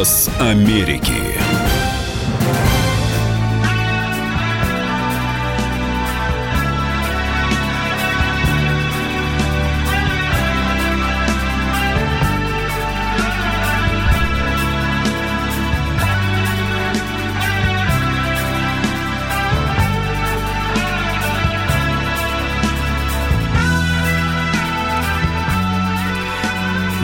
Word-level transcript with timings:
Голос 0.00 0.30
Америки. 0.40 1.12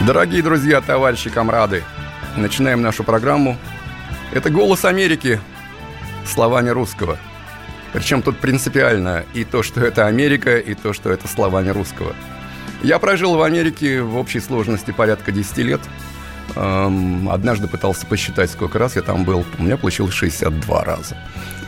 Дорогие 0.06 0.40
друзья, 0.42 0.80
товарищи, 0.80 1.28
комрады, 1.28 1.84
начинаем 2.36 2.82
нашу 2.82 3.04
программу. 3.04 3.56
Это 4.32 4.50
«Голос 4.50 4.84
Америки» 4.84 5.40
словами 6.26 6.70
русского. 6.70 7.18
Причем 7.92 8.22
тут 8.22 8.38
принципиально 8.38 9.24
и 9.32 9.44
то, 9.44 9.62
что 9.62 9.80
это 9.80 10.06
Америка, 10.06 10.58
и 10.58 10.74
то, 10.74 10.92
что 10.92 11.10
это 11.10 11.28
словами 11.28 11.70
русского. 11.70 12.14
Я 12.82 12.98
прожил 12.98 13.36
в 13.36 13.42
Америке 13.42 14.02
в 14.02 14.16
общей 14.16 14.40
сложности 14.40 14.90
порядка 14.90 15.32
10 15.32 15.58
лет. 15.58 15.80
Эм, 16.54 17.28
однажды 17.30 17.68
пытался 17.68 18.06
посчитать, 18.06 18.50
сколько 18.50 18.78
раз 18.78 18.96
я 18.96 19.02
там 19.02 19.24
был. 19.24 19.44
У 19.58 19.62
меня 19.62 19.76
получилось 19.76 20.14
62 20.14 20.84
раза. 20.84 21.16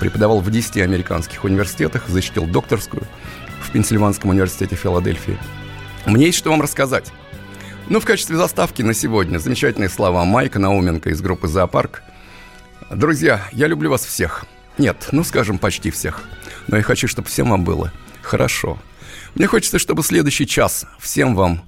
Преподавал 0.00 0.40
в 0.40 0.50
10 0.50 0.78
американских 0.78 1.44
университетах, 1.44 2.08
защитил 2.08 2.46
докторскую 2.46 3.04
в 3.60 3.70
Пенсильванском 3.72 4.30
университете 4.30 4.76
Филадельфии. 4.76 5.38
Мне 6.06 6.26
есть 6.26 6.38
что 6.38 6.50
вам 6.50 6.62
рассказать. 6.62 7.10
Ну, 7.90 8.00
в 8.00 8.04
качестве 8.04 8.36
заставки 8.36 8.82
на 8.82 8.92
сегодня 8.92 9.38
замечательные 9.38 9.88
слова 9.88 10.22
Майка 10.26 10.58
Науменко 10.58 11.08
из 11.08 11.22
группы 11.22 11.48
«Зоопарк». 11.48 12.02
Друзья, 12.90 13.48
я 13.52 13.66
люблю 13.66 13.88
вас 13.88 14.04
всех. 14.04 14.44
Нет, 14.76 15.08
ну, 15.10 15.24
скажем, 15.24 15.56
почти 15.56 15.90
всех. 15.90 16.22
Но 16.66 16.76
я 16.76 16.82
хочу, 16.82 17.08
чтобы 17.08 17.28
всем 17.28 17.48
вам 17.48 17.64
было 17.64 17.90
хорошо. 18.20 18.78
Мне 19.34 19.46
хочется, 19.46 19.78
чтобы 19.78 20.02
следующий 20.02 20.46
час 20.46 20.84
всем 20.98 21.34
вам, 21.34 21.62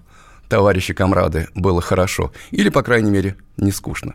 товарищи 0.51 0.93
комрады, 0.93 1.49
было 1.55 1.81
хорошо. 1.81 2.33
Или, 2.51 2.69
по 2.69 2.83
крайней 2.83 3.11
мере, 3.11 3.37
не 3.57 3.73
скучно. 3.73 4.15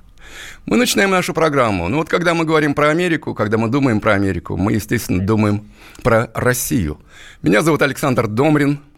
Мы 0.67 0.77
начинаем 0.77 1.09
нашу 1.09 1.33
программу. 1.33 1.87
Ну 1.87 1.97
вот 1.97 2.07
когда 2.07 2.35
мы 2.35 2.45
говорим 2.45 2.75
про 2.75 2.89
Америку, 2.89 3.33
когда 3.33 3.57
мы 3.57 3.67
думаем 3.67 3.99
про 3.99 4.13
Америку, 4.13 4.57
мы, 4.57 4.73
естественно, 4.73 5.25
думаем 5.25 5.71
про 6.03 6.29
Россию. 6.35 6.99
Меня 7.41 7.63
зовут 7.63 7.81
Александр 7.81 8.27
Домрин– 8.27 8.79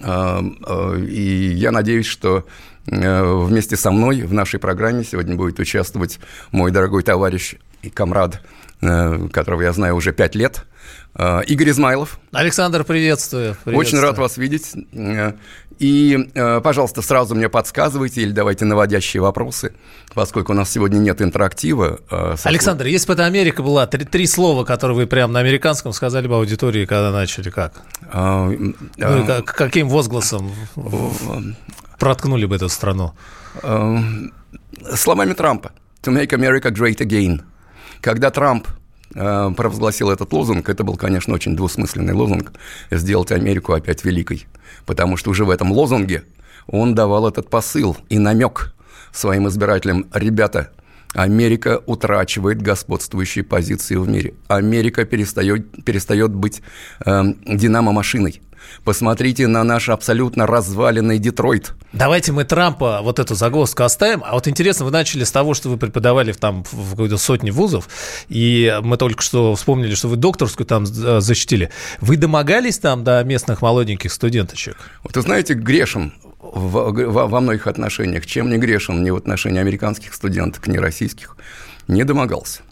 и 0.00 1.52
я 1.56 1.70
надеюсь, 1.72 2.06
что 2.06 2.46
э, 2.86 3.34
вместе 3.34 3.76
со 3.76 3.90
мной 3.90 4.22
в 4.22 4.32
нашей 4.32 4.58
программе 4.58 5.04
сегодня 5.04 5.36
будет 5.36 5.58
участвовать 5.58 6.18
мой 6.52 6.70
дорогой 6.70 7.02
товарищ 7.02 7.56
и 7.82 7.90
комрад, 7.90 8.40
э, 8.80 9.28
которого 9.32 9.62
я 9.62 9.72
знаю 9.72 9.96
уже 9.96 10.12
пять 10.12 10.34
лет, 10.34 10.64
Игорь 11.46 11.70
Измайлов. 11.70 12.20
Александр, 12.32 12.84
приветствую. 12.84 13.56
приветствую. 13.64 13.76
Очень 13.76 13.98
рад 13.98 14.16
вас 14.16 14.36
видеть. 14.36 14.72
И, 15.80 16.28
пожалуйста, 16.62 17.00
сразу 17.00 17.34
мне 17.34 17.48
подсказывайте 17.48 18.20
или 18.20 18.32
давайте 18.32 18.66
наводящие 18.66 19.22
вопросы, 19.22 19.72
поскольку 20.14 20.52
у 20.52 20.54
нас 20.54 20.70
сегодня 20.70 20.98
нет 20.98 21.22
интерактива. 21.22 22.00
Александр, 22.44 22.84
если 22.84 23.06
бы 23.06 23.14
это 23.14 23.24
Америка 23.24 23.62
была, 23.62 23.86
три, 23.86 24.04
три 24.04 24.26
слова, 24.26 24.64
которые 24.64 24.94
вы 24.94 25.06
прямо 25.06 25.32
на 25.32 25.40
американском 25.40 25.94
сказали 25.94 26.28
бы 26.28 26.36
аудитории, 26.36 26.84
когда 26.84 27.10
начали, 27.10 27.48
как? 27.48 27.80
А, 28.12 28.46
ну, 28.50 28.74
а, 28.98 29.42
каким 29.42 29.88
возгласом 29.88 30.52
проткнули 31.98 32.44
бы 32.44 32.56
эту 32.56 32.68
страну? 32.68 33.14
А, 33.62 33.98
словами 34.94 35.32
Трампа. 35.32 35.72
To 36.02 36.12
make 36.12 36.30
America 36.32 36.70
great 36.70 36.98
again. 36.98 37.42
Когда 38.00 38.30
Трамп 38.30 38.66
э, 38.68 38.79
провозгласил 39.12 40.10
этот 40.10 40.32
лозунг, 40.32 40.68
это 40.68 40.84
был, 40.84 40.96
конечно, 40.96 41.34
очень 41.34 41.56
двусмысленный 41.56 42.14
лозунг, 42.14 42.52
сделать 42.90 43.32
Америку 43.32 43.72
опять 43.72 44.04
великой. 44.04 44.46
Потому 44.86 45.16
что 45.16 45.30
уже 45.30 45.44
в 45.44 45.50
этом 45.50 45.72
лозунге 45.72 46.24
он 46.66 46.94
давал 46.94 47.28
этот 47.28 47.50
посыл 47.50 47.96
и 48.08 48.18
намек 48.18 48.72
своим 49.12 49.48
избирателям, 49.48 50.06
ребята, 50.14 50.70
Америка 51.14 51.82
утрачивает 51.86 52.62
господствующие 52.62 53.44
позиции 53.44 53.96
в 53.96 54.08
мире. 54.08 54.34
Америка 54.46 55.04
перестает, 55.04 55.84
перестает 55.84 56.32
быть 56.32 56.62
э, 57.04 57.22
динамо-машиной. 57.46 58.40
Посмотрите 58.84 59.46
на 59.46 59.64
наш 59.64 59.88
абсолютно 59.88 60.46
разваленный 60.46 61.18
Детройт. 61.18 61.72
Давайте 61.92 62.32
мы 62.32 62.44
Трампа 62.44 63.00
вот 63.02 63.18
эту 63.18 63.34
загвоздку 63.34 63.82
оставим. 63.82 64.22
А 64.24 64.34
вот 64.34 64.48
интересно, 64.48 64.84
вы 64.84 64.90
начали 64.90 65.24
с 65.24 65.32
того, 65.32 65.54
что 65.54 65.68
вы 65.68 65.76
преподавали 65.76 66.32
там 66.32 66.64
в 66.70 66.90
какой-то 66.90 67.18
сотне 67.18 67.50
вузов, 67.50 67.88
и 68.28 68.78
мы 68.82 68.96
только 68.96 69.22
что 69.22 69.54
вспомнили, 69.54 69.94
что 69.94 70.08
вы 70.08 70.16
докторскую 70.16 70.66
там 70.66 70.84
э, 70.84 71.20
защитили. 71.20 71.70
Вы 72.00 72.16
домогались 72.16 72.78
там 72.78 73.04
до 73.04 73.22
местных 73.24 73.62
молоденьких 73.62 74.12
студенточек? 74.12 74.76
Вот 75.02 75.16
вы 75.16 75.22
знаете, 75.22 75.54
грешен 75.54 76.12
в, 76.40 76.92
во, 76.92 77.26
во 77.26 77.40
многих 77.40 77.66
отношениях. 77.66 78.26
Чем 78.26 78.50
не 78.50 78.58
грешен 78.58 79.02
ни 79.02 79.10
в 79.10 79.16
отношении 79.16 79.60
американских 79.60 80.14
студенток, 80.14 80.66
ни 80.66 80.78
российских, 80.78 81.36
не 81.88 82.04
домогался. 82.04 82.62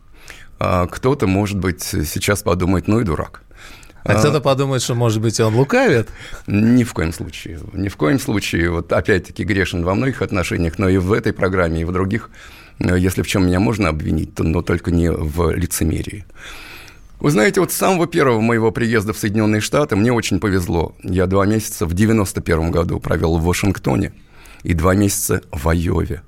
А 0.61 0.87
кто-то, 0.87 1.27
может 1.27 1.59
быть, 1.59 1.83
сейчас 1.83 2.43
подумает, 2.43 2.89
ну 2.89 3.01
и 3.01 3.05
дурак. 3.05 3.43
А, 4.05 4.13
а 4.13 4.19
кто-то 4.19 4.41
подумает, 4.41 4.83
что, 4.83 4.95
может 4.95 5.21
быть, 5.21 5.39
он 5.41 5.55
лукавит? 5.55 6.09
Ни 6.47 6.85
в 6.85 6.93
коем 6.95 7.13
случае. 7.13 7.61
Ни 7.73 7.89
в 7.89 7.97
коем 7.97 8.19
случае. 8.19 8.71
Вот 8.71 8.93
опять-таки 8.93 9.45
грешен 9.45 9.85
во 9.85 9.95
многих 9.95 10.23
отношениях, 10.23 10.79
но 10.79 10.89
и 10.89 10.99
в 10.99 11.13
этой 11.13 11.33
программе, 11.33 11.83
и 11.83 11.85
в 11.85 11.93
других. 11.93 12.31
Если 12.79 13.23
в 13.23 13.27
чем 13.27 13.47
меня 13.47 13.61
можно 13.61 13.89
обвинить, 13.89 14.35
то 14.35 14.45
но 14.45 14.63
только 14.63 14.91
не 14.91 15.11
в 15.11 15.51
лицемерии. 15.51 16.25
Вы 17.21 17.33
знаете, 17.33 17.61
вот 17.61 17.73
с 17.73 17.77
самого 17.77 18.07
первого 18.07 18.41
моего 18.41 18.71
приезда 18.71 19.13
в 19.13 19.19
Соединенные 19.19 19.61
Штаты 19.61 19.97
мне 19.97 20.13
очень 20.13 20.39
повезло. 20.39 20.95
Я 21.03 21.27
два 21.27 21.47
месяца 21.47 21.85
в 21.85 21.93
91 21.93 22.71
году 22.71 23.01
провел 23.01 23.39
в 23.39 23.45
Вашингтоне 23.45 24.13
и 24.63 24.73
два 24.73 24.95
месяца 24.95 25.43
в 25.51 25.69
Айове. 25.69 26.23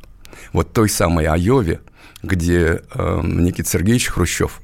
Вот 0.52 0.72
той 0.72 0.88
самой 0.88 1.26
Айове, 1.26 1.81
где 2.25 2.82
э, 2.92 3.20
Никита 3.22 3.69
Сергеевич 3.69 4.08
Хрущев 4.08 4.60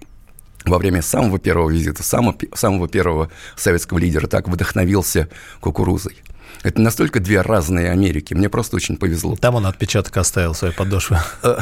во 0.67 0.79
время 0.79 1.03
самого 1.03 1.39
первого 1.39 1.71
визита, 1.71 2.03
самого, 2.03 2.37
самого 2.55 2.89
первого 2.89 3.31
советского 3.57 3.99
лидера 3.99 4.27
так 4.27 4.49
вдохновился 4.49 5.29
кукурузой. 5.61 6.17
Это 6.63 6.81
настолько 6.81 7.21
две 7.21 7.43
разные 7.43 7.91
Америки. 7.91 8.35
Мне 8.35 8.49
просто 8.49 8.77
очень 8.77 8.97
повезло. 8.97 9.37
Там 9.37 9.55
он 9.55 9.67
отпечаток 9.67 10.17
оставил 10.17 10.55
подошвы. 10.73 11.19
Э, 11.43 11.59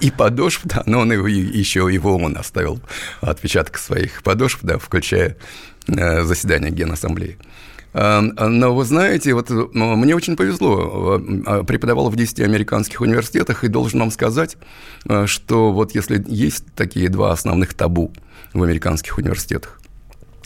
и 0.00 0.10
подошв, 0.10 0.60
да, 0.64 0.82
но 0.86 1.00
он 1.00 1.12
еще 1.12 1.88
его 1.90 2.16
он 2.16 2.36
оставил 2.36 2.80
отпечаток 3.20 3.78
своих 3.78 4.22
подошв, 4.22 4.60
да, 4.62 4.78
включая 4.78 5.36
э, 5.88 6.22
заседание 6.22 6.70
Генассамблеи. 6.70 7.38
Э, 7.92 8.20
но 8.20 8.74
вы 8.74 8.84
знаете, 8.84 9.34
вот 9.34 9.50
мне 9.50 10.16
очень 10.16 10.36
повезло. 10.36 11.18
Преподавал 11.66 12.10
в 12.10 12.16
10 12.16 12.40
американских 12.40 13.00
университетах, 13.00 13.64
и 13.64 13.68
должен 13.68 14.00
вам 14.00 14.10
сказать, 14.10 14.56
что 15.26 15.72
вот 15.72 15.94
если 15.94 16.24
есть 16.26 16.64
такие 16.74 17.08
два 17.08 17.32
основных 17.32 17.74
табу 17.74 18.12
в 18.54 18.62
американских 18.62 19.18
университетах, 19.18 19.81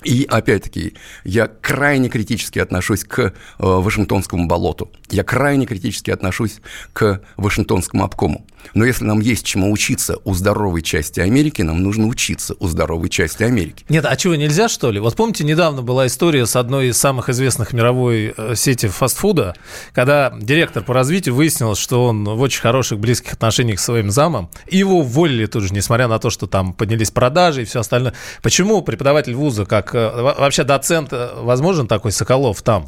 и 0.07 0.25
опять-таки, 0.25 0.95
я 1.25 1.49
крайне 1.49 2.09
критически 2.09 2.61
отношусь 2.61 3.03
к 3.03 3.19
э, 3.19 3.31
Вашингтонскому 3.59 4.47
болоту. 4.47 4.93
Я 5.11 5.25
крайне 5.25 5.67
критически 5.67 6.13
отношусь 6.13 6.61
к 6.93 7.21
Вашингтонскому 7.37 8.05
обкому. 8.05 8.47
Но 8.75 8.85
если 8.85 9.05
нам 9.05 9.21
есть 9.21 9.45
чему 9.45 9.73
учиться 9.73 10.19
у 10.25 10.35
здоровой 10.35 10.83
части 10.83 11.21
Америки, 11.21 11.63
нам 11.63 11.83
нужно 11.83 12.07
учиться 12.07 12.55
у 12.59 12.69
здоровой 12.69 13.09
части 13.09 13.43
Америки. 13.43 13.85
Нет, 13.89 14.05
а 14.07 14.17
чего, 14.17 14.35
нельзя, 14.35 14.69
что 14.69 14.91
ли? 14.91 15.01
Вот 15.01 15.17
помните, 15.17 15.45
недавно 15.45 15.83
была 15.83 16.07
история 16.07 16.47
с 16.47 16.57
одной 16.57 16.89
из 16.89 16.99
самых 16.99 17.29
известных 17.29 17.73
мировой 17.73 18.35
э, 18.37 18.55
сети 18.55 18.87
фастфуда, 18.87 19.55
когда 19.93 20.33
директор 20.41 20.83
по 20.83 20.95
развитию 20.95 21.35
выяснилось, 21.35 21.79
что 21.79 22.05
он 22.07 22.25
в 22.25 22.41
очень 22.41 22.61
хороших, 22.61 22.99
близких 22.99 23.33
отношениях 23.33 23.81
с 23.81 23.85
своим 23.85 24.11
замом, 24.11 24.51
и 24.69 24.79
его 24.79 25.01
уволили 25.01 25.47
тут 25.47 25.65
же, 25.65 25.75
несмотря 25.75 26.09
на 26.09 26.19
то, 26.19 26.31
что 26.31 26.47
там 26.47 26.73
поднялись 26.73 27.11
продажи 27.11 27.63
и 27.63 27.65
все 27.65 27.81
остальное. 27.81 28.15
Почему 28.43 28.83
преподаватель 28.83 29.35
вуза, 29.35 29.65
как 29.65 29.96
вообще 29.97 30.65
доцент, 30.65 31.13
э, 31.13 31.31
возможен 31.41 31.87
такой 31.87 32.13
Соколов 32.13 32.63
там? 32.63 32.87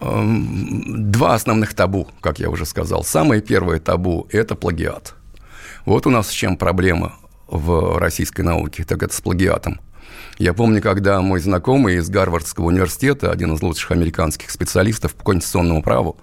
Эм, 0.00 1.10
два 1.10 1.34
основных 1.34 1.74
табу, 1.74 2.08
как 2.20 2.38
я 2.38 2.48
уже 2.48 2.64
сказал. 2.64 3.04
Самое 3.04 3.42
первое 3.42 3.80
табу– 3.80 4.26
это 4.30 4.54
плагиат. 4.54 5.14
Вот 5.84 6.06
у 6.06 6.10
нас 6.10 6.28
с 6.28 6.32
чем 6.32 6.56
проблема 6.56 7.16
в 7.46 7.98
российской 7.98 8.42
науке, 8.42 8.84
так 8.84 9.02
это 9.02 9.14
с 9.14 9.20
плагиатом. 9.20 9.80
Я 10.38 10.54
помню, 10.54 10.80
когда 10.80 11.20
мой 11.20 11.40
знакомый 11.40 11.96
из 11.96 12.08
Гарвардского 12.08 12.66
университета, 12.66 13.30
один 13.30 13.54
из 13.54 13.62
лучших 13.62 13.90
американских 13.90 14.50
специалистов 14.50 15.14
по 15.14 15.24
конституционному 15.24 15.82
праву, 15.82 16.16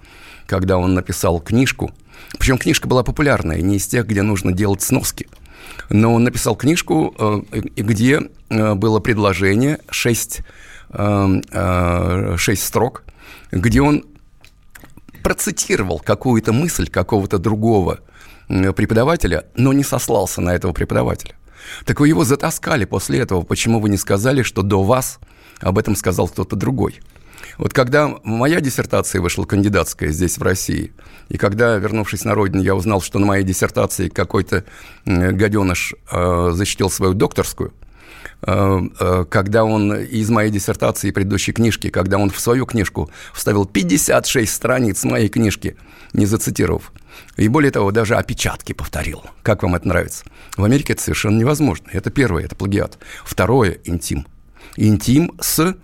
когда 0.46 0.78
он 0.78 0.94
написал 0.94 1.40
книжку, 1.40 1.92
причем 2.38 2.58
книжка 2.58 2.88
была 2.88 3.04
популярная, 3.04 3.60
не 3.60 3.76
из 3.76 3.86
тех, 3.86 4.06
где 4.06 4.22
нужно 4.22 4.52
делать 4.52 4.82
сноски, 4.82 5.28
но 5.90 6.14
он 6.14 6.24
написал 6.24 6.56
книжку, 6.56 7.14
э, 7.18 7.60
где 7.76 8.22
э, 8.50 8.74
было 8.74 9.00
предложение, 9.00 9.78
шесть, 9.90 10.40
э, 10.90 12.34
шесть 12.36 12.64
строк– 12.64 13.04
где 13.50 13.80
он 13.80 14.04
процитировал 15.22 15.98
какую-то 15.98 16.52
мысль 16.52 16.88
какого-то 16.88 17.38
другого 17.38 18.00
преподавателя, 18.48 19.46
но 19.56 19.72
не 19.72 19.84
сослался 19.84 20.40
на 20.40 20.54
этого 20.54 20.72
преподавателя. 20.72 21.34
Так 21.84 22.00
вы 22.00 22.08
его 22.08 22.24
затаскали 22.24 22.86
после 22.86 23.18
этого. 23.18 23.42
Почему 23.42 23.78
вы 23.78 23.90
не 23.90 23.98
сказали, 23.98 24.42
что 24.42 24.62
до 24.62 24.82
вас 24.82 25.18
об 25.60 25.76
этом 25.76 25.96
сказал 25.96 26.28
кто-то 26.28 26.56
другой? 26.56 27.00
Вот 27.58 27.72
когда 27.72 28.14
моя 28.22 28.60
диссертация 28.60 29.20
вышла 29.20 29.44
кандидатская 29.44 30.10
здесь, 30.10 30.38
в 30.38 30.42
России, 30.42 30.92
и 31.28 31.36
когда, 31.36 31.76
вернувшись 31.76 32.24
на 32.24 32.34
родину, 32.34 32.62
я 32.62 32.74
узнал, 32.74 33.02
что 33.02 33.18
на 33.18 33.26
моей 33.26 33.44
диссертации 33.44 34.08
какой-то 34.08 34.64
гаденыш 35.04 35.94
э, 36.10 36.50
защитил 36.52 36.88
свою 36.88 37.14
докторскую, 37.14 37.74
э, 38.42 38.80
э, 39.00 39.24
когда 39.28 39.64
он 39.64 39.92
из 39.92 40.30
моей 40.30 40.52
диссертации 40.52 41.08
и 41.08 41.12
предыдущей 41.12 41.52
книжки, 41.52 41.90
когда 41.90 42.18
он 42.18 42.30
в 42.30 42.38
свою 42.38 42.64
книжку 42.64 43.10
вставил 43.34 43.66
56 43.66 44.54
страниц 44.54 45.02
моей 45.02 45.28
книжки, 45.28 45.76
не 46.12 46.26
зацитировав, 46.26 46.92
и 47.36 47.48
более 47.48 47.72
того, 47.72 47.90
даже 47.90 48.14
опечатки 48.14 48.72
повторил. 48.72 49.24
Как 49.42 49.64
вам 49.64 49.74
это 49.74 49.88
нравится? 49.88 50.24
В 50.56 50.62
Америке 50.62 50.92
это 50.92 51.02
совершенно 51.02 51.36
невозможно. 51.36 51.88
Это 51.92 52.10
первое, 52.10 52.44
это 52.44 52.54
плагиат. 52.54 52.98
Второе– 53.24 53.78
интим. 53.84 54.26
Интим 54.76 55.32
с 55.40 55.76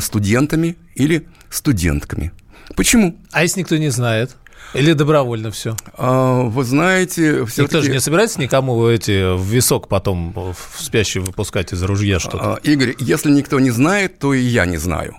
студентами 0.00 0.76
или 0.94 1.28
студентками. 1.50 2.32
Почему? 2.76 3.18
А 3.30 3.42
если 3.42 3.60
никто 3.60 3.76
не 3.76 3.90
знает? 3.90 4.36
Или 4.74 4.94
добровольно 4.94 5.50
все? 5.50 5.76
А, 5.94 6.42
вы 6.42 6.64
знаете, 6.64 7.44
все 7.44 7.64
Никто 7.64 7.82
же 7.82 7.90
не 7.90 8.00
собирается 8.00 8.40
никому 8.40 8.86
эти 8.86 9.36
в 9.36 9.42
висок 9.42 9.88
потом 9.88 10.32
в 10.32 10.56
спящий 10.78 11.18
выпускать 11.18 11.72
из 11.72 11.82
ружья 11.82 12.18
что-то? 12.18 12.54
А, 12.54 12.56
Игорь, 12.62 12.94
если 12.98 13.30
никто 13.30 13.60
не 13.60 13.70
знает, 13.70 14.18
то 14.18 14.32
и 14.32 14.40
я 14.40 14.64
не 14.64 14.78
знаю. 14.78 15.16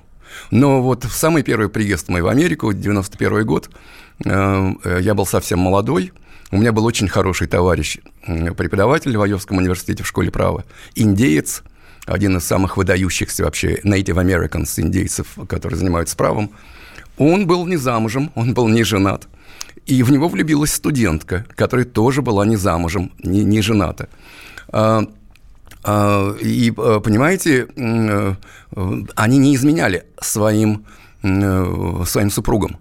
Но 0.49 0.81
вот 0.81 1.05
в 1.05 1.11
самый 1.11 1.43
первый 1.43 1.69
приезд 1.69 2.09
мой 2.09 2.21
в 2.21 2.27
Америку, 2.27 2.73
91 2.73 3.45
год, 3.45 3.69
э, 4.25 4.99
я 5.01 5.13
был 5.13 5.27
совсем 5.27 5.59
молодой, 5.59 6.11
у 6.49 6.57
меня 6.57 6.71
был 6.71 6.85
очень 6.85 7.07
хороший 7.07 7.47
товарищ, 7.47 7.99
преподаватель 8.25 9.15
в 9.15 9.21
Айовском 9.21 9.57
университете 9.57 10.03
в 10.03 10.07
школе 10.07 10.31
права, 10.31 10.65
индеец, 10.95 11.61
один 12.05 12.37
из 12.37 12.43
самых 12.43 12.77
выдающихся 12.77 13.43
вообще 13.43 13.79
Native 13.83 14.21
Americans, 14.21 14.79
индейцев, 14.79 15.37
которые 15.47 15.77
занимаются 15.77 16.15
правом. 16.17 16.51
Он 17.17 17.47
был 17.47 17.65
не 17.65 17.77
замужем, 17.77 18.31
он 18.35 18.53
был 18.53 18.67
не 18.67 18.83
женат. 18.83 19.27
И 19.85 20.03
в 20.03 20.11
него 20.11 20.27
влюбилась 20.27 20.73
студентка, 20.73 21.45
которая 21.55 21.85
тоже 21.85 22.21
была 22.21 22.45
не 22.45 22.55
замужем, 22.55 23.11
не, 23.23 23.43
не 23.43 23.61
жената. 23.61 24.07
А, 24.69 25.05
а, 25.83 26.35
и, 26.41 26.73
а, 26.77 26.99
понимаете, 26.99 27.67
э, 27.75 28.35
они 29.15 29.37
не 29.37 29.55
изменяли 29.55 30.05
своим, 30.21 30.85
э, 31.21 32.03
своим 32.05 32.31
супругам. 32.31 32.77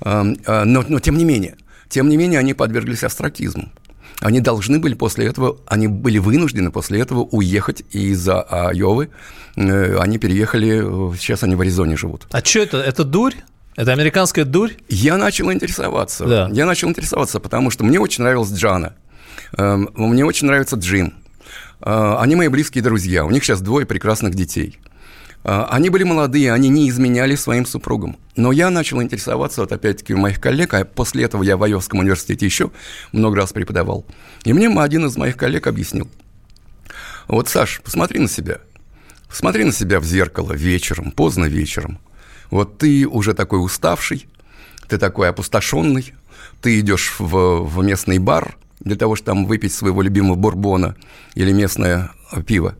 А, 0.00 0.24
но, 0.64 0.84
но 0.88 0.98
тем 0.98 1.16
не 1.16 1.24
менее, 1.24 1.56
тем 1.88 2.08
не 2.08 2.16
менее, 2.16 2.40
они 2.40 2.54
подверглись 2.54 3.04
астракизму. 3.04 3.70
Они 4.22 4.40
должны 4.40 4.78
были 4.78 4.94
после 4.94 5.26
этого, 5.26 5.58
они 5.66 5.88
были 5.88 6.18
вынуждены 6.18 6.70
после 6.70 7.00
этого 7.00 7.20
уехать 7.20 7.82
из-за 7.90 8.40
Айовы. 8.42 9.10
Э, 9.56 9.98
они 9.98 10.18
переехали, 10.18 11.16
сейчас 11.16 11.42
они 11.42 11.56
в 11.56 11.60
Аризоне 11.60 11.96
живут. 11.96 12.26
А 12.30 12.42
что 12.44 12.60
это? 12.60 12.78
Это 12.78 13.02
дурь? 13.02 13.34
Это 13.74 13.92
американская 13.92 14.44
дурь? 14.44 14.72
Я 14.88 15.16
начал 15.16 15.52
интересоваться. 15.52 16.24
Да. 16.24 16.48
Я 16.52 16.66
начал 16.66 16.88
интересоваться, 16.88 17.40
потому 17.40 17.70
что 17.70 17.82
мне 17.84 17.98
очень 17.98 18.22
нравилась 18.22 18.52
Джана. 18.52 18.94
Эм, 19.56 19.88
мне 19.94 20.24
очень 20.24 20.46
нравится 20.46 20.76
Джим. 20.76 21.14
А, 21.80 22.20
они 22.20 22.36
мои 22.36 22.48
близкие 22.48 22.84
друзья, 22.84 23.24
у 23.24 23.30
них 23.30 23.42
сейчас 23.44 23.60
двое 23.60 23.86
прекрасных 23.86 24.34
детей. 24.34 24.78
А, 25.44 25.66
они 25.70 25.90
были 25.90 26.04
молодые, 26.04 26.52
они 26.52 26.68
не 26.68 26.88
изменяли 26.88 27.34
своим 27.34 27.66
супругам. 27.66 28.16
Но 28.36 28.52
я 28.52 28.70
начал 28.70 29.02
интересоваться, 29.02 29.62
вот 29.62 29.72
опять-таки, 29.72 30.14
моих 30.14 30.40
коллег, 30.40 30.74
а 30.74 30.84
после 30.84 31.24
этого 31.24 31.42
я 31.42 31.56
в 31.56 31.62
Айовском 31.62 32.00
университете 32.00 32.46
еще 32.46 32.70
много 33.12 33.36
раз 33.36 33.52
преподавал. 33.52 34.06
И 34.44 34.52
мне 34.52 34.68
один 34.68 35.06
из 35.06 35.16
моих 35.16 35.36
коллег 35.36 35.66
объяснил. 35.66 36.08
Вот, 37.28 37.48
Саш, 37.48 37.80
посмотри 37.84 38.20
на 38.20 38.28
себя. 38.28 38.58
Посмотри 39.28 39.64
на 39.64 39.72
себя 39.72 40.00
в 40.00 40.04
зеркало 40.04 40.52
вечером, 40.52 41.10
поздно 41.10 41.46
вечером. 41.46 41.98
Вот 42.50 42.78
ты 42.78 43.06
уже 43.06 43.32
такой 43.32 43.64
уставший, 43.64 44.26
ты 44.88 44.98
такой 44.98 45.30
опустошенный, 45.30 46.12
ты 46.60 46.78
идешь 46.80 47.14
в, 47.18 47.62
в 47.64 47.82
местный 47.82 48.18
бар, 48.18 48.56
для 48.80 48.96
того, 48.96 49.16
чтобы 49.16 49.26
там 49.26 49.46
выпить 49.46 49.72
своего 49.72 50.02
любимого 50.02 50.34
бурбона 50.34 50.96
или 51.34 51.52
местное 51.52 52.10
пиво. 52.46 52.74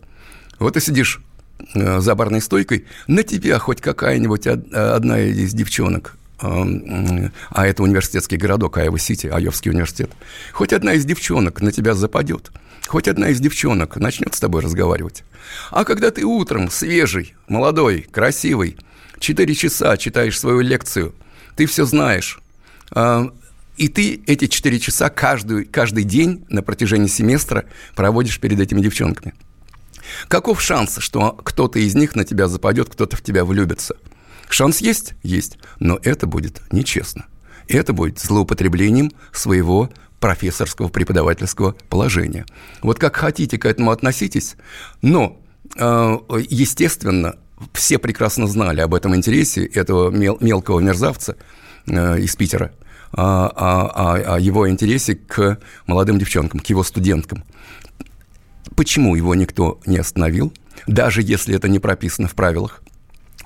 Вот 0.58 0.74
ты 0.74 0.80
сидишь 0.80 1.20
э, 1.20 1.31
за 1.74 2.14
барной 2.14 2.40
стойкой, 2.40 2.86
на 3.06 3.22
тебя 3.22 3.58
хоть 3.58 3.80
какая-нибудь 3.80 4.46
одна 4.46 5.20
из 5.20 5.52
девчонок, 5.52 6.16
э, 6.40 7.28
а 7.50 7.66
это 7.66 7.82
университетский 7.82 8.36
городок 8.36 8.78
Айова-Сити, 8.78 9.26
Айовский 9.28 9.70
университет, 9.70 10.10
хоть 10.52 10.72
одна 10.72 10.94
из 10.94 11.04
девчонок 11.04 11.60
на 11.60 11.72
тебя 11.72 11.94
западет, 11.94 12.50
хоть 12.86 13.08
одна 13.08 13.28
из 13.28 13.40
девчонок 13.40 13.96
начнет 13.96 14.34
с 14.34 14.40
тобой 14.40 14.62
разговаривать. 14.62 15.24
А 15.70 15.84
когда 15.84 16.10
ты 16.10 16.24
утром 16.24 16.70
свежий, 16.70 17.34
молодой, 17.48 18.06
красивый, 18.10 18.76
четыре 19.18 19.54
часа 19.54 19.96
читаешь 19.96 20.38
свою 20.38 20.60
лекцию, 20.60 21.14
ты 21.56 21.66
все 21.66 21.84
знаешь, 21.84 22.40
и 23.76 23.88
ты 23.88 24.22
эти 24.26 24.46
4 24.46 24.78
часа 24.78 25.08
каждый, 25.08 25.64
каждый 25.64 26.04
день 26.04 26.44
на 26.48 26.62
протяжении 26.62 27.08
семестра 27.08 27.64
проводишь 27.94 28.38
перед 28.38 28.60
этими 28.60 28.80
девчонками. 28.80 29.34
Каков 30.28 30.60
шанс, 30.60 30.98
что 30.98 31.32
кто-то 31.32 31.78
из 31.78 31.94
них 31.94 32.14
на 32.14 32.24
тебя 32.24 32.48
западет, 32.48 32.88
кто-то 32.90 33.16
в 33.16 33.22
тебя 33.22 33.44
влюбится? 33.44 33.96
Шанс 34.48 34.80
есть? 34.80 35.14
Есть. 35.22 35.58
Но 35.78 35.98
это 36.02 36.26
будет 36.26 36.60
нечестно. 36.72 37.26
Это 37.68 37.92
будет 37.92 38.18
злоупотреблением 38.18 39.12
своего 39.32 39.90
профессорского 40.20 40.88
преподавательского 40.88 41.74
положения. 41.88 42.46
Вот 42.82 42.98
как 42.98 43.16
хотите 43.16 43.58
к 43.58 43.64
этому 43.64 43.90
относитесь, 43.90 44.56
но, 45.00 45.40
э, 45.76 46.18
естественно, 46.48 47.36
все 47.72 47.98
прекрасно 47.98 48.46
знали 48.46 48.80
об 48.80 48.94
этом 48.94 49.14
интересе 49.14 49.64
этого 49.64 50.10
мелкого 50.10 50.80
мерзавца 50.80 51.36
э, 51.86 52.20
из 52.20 52.36
Питера– 52.36 52.72
о, 53.12 53.46
о, 53.46 54.34
о 54.34 54.40
его 54.40 54.68
интересе 54.68 55.14
к 55.14 55.58
молодым 55.86 56.18
девчонкам, 56.18 56.60
к 56.60 56.66
его 56.66 56.82
студенткам. 56.82 57.44
Почему 58.76 59.14
его 59.14 59.34
никто 59.34 59.80
не 59.86 59.98
остановил, 59.98 60.52
даже 60.86 61.22
если 61.22 61.54
это 61.54 61.68
не 61.68 61.78
прописано 61.78 62.28
в 62.28 62.34
правилах? 62.34 62.82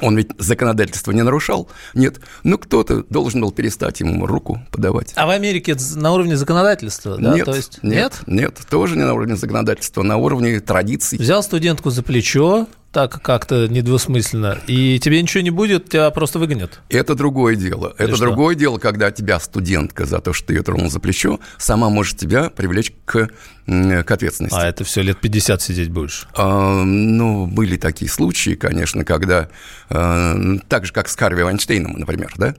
Он 0.01 0.17
ведь 0.17 0.31
законодательство 0.39 1.13
не 1.13 1.23
нарушал, 1.23 1.69
нет. 1.95 2.21
Но 2.43 2.59
кто-то 2.59 3.05
должен 3.09 3.41
был 3.41 3.51
перестать 3.51 4.01
ему 4.01 4.27
руку 4.27 4.61
подавать. 4.71 5.13
А 5.17 5.27
в 5.27 5.31
Америке 5.31 5.75
на 5.95 6.13
уровне 6.13 6.37
законодательства, 6.37 7.17
да? 7.17 7.35
Нет, 7.35 7.47
То 7.47 7.55
есть, 7.55 7.83
нет, 7.83 8.21
нет, 8.27 8.27
нет, 8.27 8.61
тоже 8.69 8.97
не 8.97 9.05
на 9.05 9.15
уровне 9.15 9.37
законодательства, 9.37 10.03
на 10.03 10.19
уровне 10.19 10.61
традиций. 10.61 11.19
Взял 11.19 11.43
студентку 11.43 11.89
за 11.91 12.03
плечо, 12.03 12.67
так 12.93 13.21
как-то 13.21 13.69
недвусмысленно, 13.69 14.59
и 14.67 14.99
тебе 14.99 15.21
ничего 15.21 15.43
не 15.43 15.51
будет, 15.51 15.91
тебя 15.91 16.11
просто 16.11 16.39
выгонят. 16.39 16.81
Это 16.89 17.15
другое 17.15 17.55
дело. 17.55 17.95
Или 17.99 18.09
Это 18.09 18.17
что? 18.17 18.25
другое 18.25 18.55
дело, 18.55 18.79
когда 18.79 19.11
тебя 19.11 19.39
студентка 19.39 20.07
за 20.07 20.21
то, 20.21 20.33
что 20.33 20.47
ты 20.49 20.55
ее 20.55 20.63
тронул 20.63 20.91
за 20.91 20.99
плечо, 20.99 21.39
сама 21.59 21.91
может 21.91 22.17
тебя 22.17 22.49
привлечь 22.49 22.93
к, 23.05 23.29
к 23.67 24.11
ответственности. 24.11 24.59
А 24.59 24.67
это 24.67 24.85
все 24.85 25.03
лет 25.03 25.21
50 25.21 25.61
сидеть 25.61 25.91
будешь? 25.91 26.27
А, 26.35 26.83
ну, 26.85 27.47
были 27.47 27.77
такие 27.77 28.11
случаи, 28.11 28.55
конечно, 28.55 29.05
когда, 29.05 29.51
а, 29.91 30.35
так 30.69 30.87
же, 30.87 30.93
как 30.93 31.09
с 31.09 31.17
Харви 31.17 31.43
Вайнштейном, 31.43 31.93
например, 31.99 32.33
да, 32.37 32.55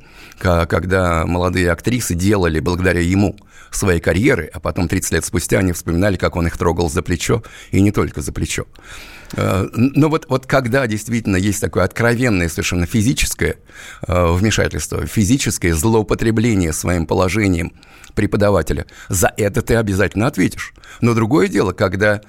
когда 0.67 1.25
молодые 1.25 1.71
актрисы 1.71 2.13
делали 2.13 2.59
благодаря 2.59 3.01
ему 3.01 3.35
своей 3.71 3.99
карьеры, 3.99 4.49
а 4.53 4.59
потом 4.59 4.87
30 4.87 5.13
лет 5.13 5.25
спустя 5.25 5.59
они 5.59 5.71
вспоминали, 5.71 6.15
как 6.15 6.35
он 6.35 6.47
их 6.47 6.57
трогал 6.57 6.89
за 6.89 7.01
плечо, 7.01 7.43
и 7.71 7.81
не 7.81 7.91
только 7.91 8.21
за 8.21 8.31
плечо. 8.31 8.65
Э, 9.33 9.67
но 9.73 10.09
вот, 10.09 10.25
вот 10.29 10.45
когда 10.45 10.87
действительно 10.87 11.35
есть 11.35 11.61
такое 11.61 11.83
откровенное 11.83 12.49
совершенно 12.49 12.85
физическое 12.85 13.57
э, 14.07 14.31
вмешательство, 14.33 15.05
физическое 15.05 15.73
злоупотребление 15.73 16.73
своим 16.73 17.05
положением 17.05 17.73
преподавателя, 18.15 18.85
за 19.09 19.31
это 19.37 19.61
ты 19.61 19.75
обязательно 19.75 20.27
ответишь. 20.27 20.73
Но 21.01 21.13
другое 21.13 21.47
дело, 21.47 21.73
когда 21.73 22.21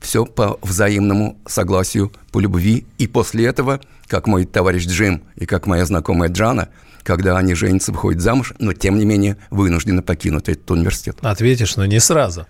все 0.00 0.26
по 0.26 0.58
взаимному 0.62 1.38
согласию, 1.46 2.12
по 2.30 2.38
любви, 2.38 2.84
и 2.98 3.06
после 3.06 3.46
этого, 3.46 3.80
как 4.06 4.26
мой 4.26 4.44
товарищ 4.44 4.86
Джим 4.86 5.22
и 5.36 5.46
как 5.46 5.66
моя 5.66 5.84
знакомая 5.84 6.28
Джана– 6.28 6.68
когда 7.04 7.36
они 7.36 7.54
женятся, 7.54 7.92
выходят 7.92 8.20
замуж, 8.20 8.54
но 8.58 8.72
тем 8.72 8.98
не 8.98 9.04
менее 9.04 9.36
вынуждены 9.50 10.02
покинуть 10.02 10.48
этот 10.48 10.68
университет. 10.70 11.18
Ответишь, 11.22 11.76
но 11.76 11.86
не 11.86 12.00
сразу. 12.00 12.46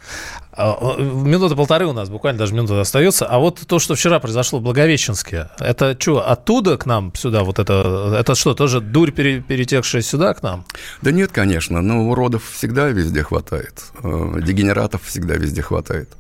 А, 0.53 0.97
минута 0.97 1.57
полторы 1.57 1.87
у 1.87 1.93
нас, 1.93 2.09
буквально 2.09 2.39
даже 2.39 2.55
минута 2.55 2.81
остается. 2.81 3.27
А 3.27 3.39
вот 3.41 3.61
то, 3.67 3.79
что 3.81 3.97
вчера 3.97 4.21
произошло 4.21 4.61
в 4.61 4.63
Благовещенске, 4.63 5.51
это 5.59 5.97
что, 5.99 6.27
оттуда 6.27 6.79
к 6.79 6.87
нам 6.87 7.13
сюда 7.17 7.43
вот 7.43 7.59
это, 7.59 8.17
это 8.19 8.35
что, 8.37 8.55
тоже 8.55 8.81
дурь, 8.81 9.11
перетекшая 9.11 10.03
сюда 10.03 10.33
к 10.33 10.43
нам? 10.43 10.65
Да 11.03 11.11
нет, 11.11 11.33
конечно, 11.33 11.83
но 11.83 12.09
уродов 12.09 12.45
всегда 12.53 12.89
везде 12.89 13.25
хватает, 13.25 13.83
э, 14.03 14.41
дегенератов 14.41 15.03
всегда 15.03 15.35
везде 15.35 15.63
хватает. 15.63 16.11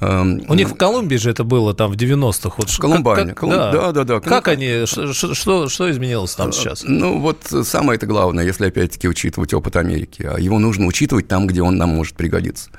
Эм, 0.00 0.44
у 0.48 0.54
них 0.54 0.68
в 0.68 0.74
Колумбии 0.76 1.16
же 1.16 1.30
это 1.30 1.44
было 1.44 1.74
там 1.74 1.92
в 1.92 1.96
90-х. 1.96 2.54
Вот 2.56 2.70
в 2.70 2.78
Колумбии 2.78 3.02
Колумбайне. 3.04 3.34
Как, 3.34 3.48
да. 3.48 3.72
да, 3.72 3.92
да, 3.92 4.04
да. 4.04 4.20
Как 4.20 4.48
они, 4.48 4.67
что, 4.86 5.34
что, 5.34 5.68
что 5.68 5.90
изменилось 5.90 6.34
там 6.34 6.52
сейчас? 6.52 6.82
Ну, 6.84 7.18
вот 7.20 7.44
самое 7.64 7.96
это 7.96 8.06
главное, 8.06 8.44
если 8.44 8.66
опять-таки 8.66 9.08
учитывать 9.08 9.54
опыт 9.54 9.76
Америки. 9.76 10.22
А 10.22 10.38
его 10.38 10.58
нужно 10.58 10.86
учитывать 10.86 11.28
там, 11.28 11.46
где 11.46 11.62
он 11.62 11.76
нам 11.76 11.90
может 11.90 12.16
пригодиться. 12.16 12.70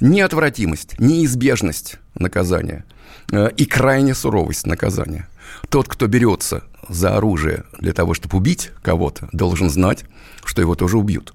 Неотвратимость, 0.00 0.98
неизбежность 0.98 1.96
наказания 2.14 2.84
э, 3.30 3.50
и 3.56 3.64
крайняя 3.64 4.14
суровость 4.14 4.66
наказания. 4.66 5.28
Тот, 5.68 5.88
кто 5.88 6.06
берется 6.06 6.64
за 6.88 7.16
оружие 7.16 7.64
для 7.78 7.92
того, 7.92 8.14
чтобы 8.14 8.36
убить 8.36 8.70
кого-то, 8.82 9.28
должен 9.32 9.70
знать, 9.70 10.04
что 10.44 10.60
его 10.60 10.74
тоже 10.74 10.98
убьют. 10.98 11.34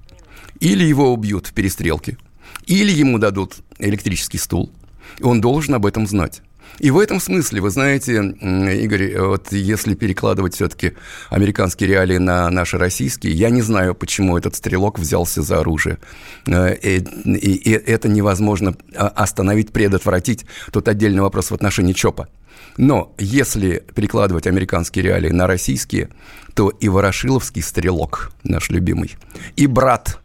Или 0.60 0.84
его 0.84 1.14
убьют 1.14 1.48
в 1.48 1.54
перестрелке, 1.54 2.18
или 2.66 2.92
ему 2.92 3.18
дадут 3.18 3.56
электрический 3.78 4.38
стул, 4.38 4.72
и 5.18 5.24
он 5.24 5.42
должен 5.42 5.76
об 5.76 5.86
этом 5.86 6.06
знать. 6.06 6.42
И 6.78 6.92
в 6.92 7.00
этом 7.00 7.20
смысле, 7.20 7.62
вы 7.62 7.72
знаете, 7.72 8.14
Игорь, 8.14 9.20
вот 9.20 9.52
если 9.52 9.96
перекладывать 9.96 10.56
все-таки 10.56 10.94
американские 11.30 11.90
реалии 11.90 12.18
на 12.18 12.50
наши 12.50 12.78
российские, 12.78 13.34
я 13.34 13.50
не 13.50 13.62
знаю, 13.62 13.96
почему 13.96 14.38
этот 14.38 14.56
стрелок 14.56 14.98
взялся 15.00 15.42
за 15.42 15.60
оружие. 15.60 15.98
Э, 16.48 16.76
и, 16.76 16.98
и, 17.26 17.54
и 17.56 17.72
это 17.72 18.08
невозможно 18.08 18.76
а, 18.96 19.08
остановить, 19.08 19.74
предотвратить. 19.74 20.46
Тут 20.72 20.88
отдельный 20.88 21.22
вопрос 21.22 21.52
в 21.52 21.54
отношении 21.54 21.94
ЧОПа. 21.94 22.30
Но 22.78 23.14
если 23.18 23.84
перекладывать 23.94 24.48
американские 24.48 25.04
реалии 25.04 25.30
на 25.30 25.48
российские, 25.48 26.10
то 26.54 26.70
и 26.70 26.88
Ворошиловский 26.88 27.62
стрелок, 27.62 28.32
наш 28.44 28.70
любимый, 28.70 29.18
и 29.58 29.68
брат, 29.68 30.20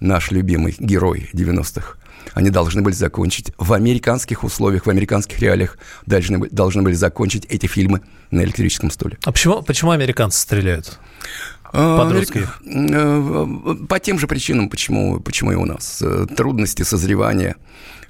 наш 0.00 0.30
любимый 0.30 0.74
герой 0.78 1.30
90-х, 1.32 1.98
они 2.34 2.50
должны 2.50 2.82
были 2.82 2.94
закончить 2.94 3.52
в 3.58 3.72
американских 3.72 4.44
условиях, 4.44 4.86
в 4.86 4.90
американских 4.90 5.38
реалиях, 5.40 5.78
должны, 6.06 6.48
должны 6.50 6.82
были 6.82 6.94
закончить 6.94 7.44
эти 7.46 7.66
фильмы 7.66 8.02
на 8.30 8.42
электрическом 8.42 8.90
стуле. 8.90 9.18
А 9.24 9.32
почему, 9.32 9.62
почему 9.62 9.90
американцы 9.90 10.40
стреляют? 10.40 10.98
А, 11.72 11.98
Подростки. 11.98 12.46
Э, 12.66 13.86
по 13.88 13.98
тем 13.98 14.18
же 14.18 14.26
причинам, 14.26 14.68
почему, 14.68 15.20
почему 15.20 15.52
и 15.52 15.54
у 15.54 15.64
нас. 15.64 16.02
Э, 16.02 16.26
трудности 16.36 16.82
созревания, 16.82 17.56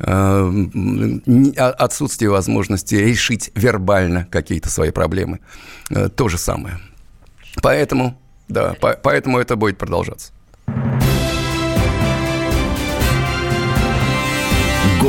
э, 0.01 1.55
отсутствие 1.57 2.31
возможности 2.31 2.97
решить 2.97 3.53
вербально 3.55 4.27
какие-то 4.31 4.69
свои 4.69 4.91
проблемы. 4.91 5.39
То 6.17 6.29
же 6.29 6.39
самое. 6.39 6.81
Поэтому, 7.63 8.21
да, 8.49 8.75
поэтому 8.81 9.39
это 9.39 9.55
будет 9.55 9.79
продолжаться. 9.79 10.33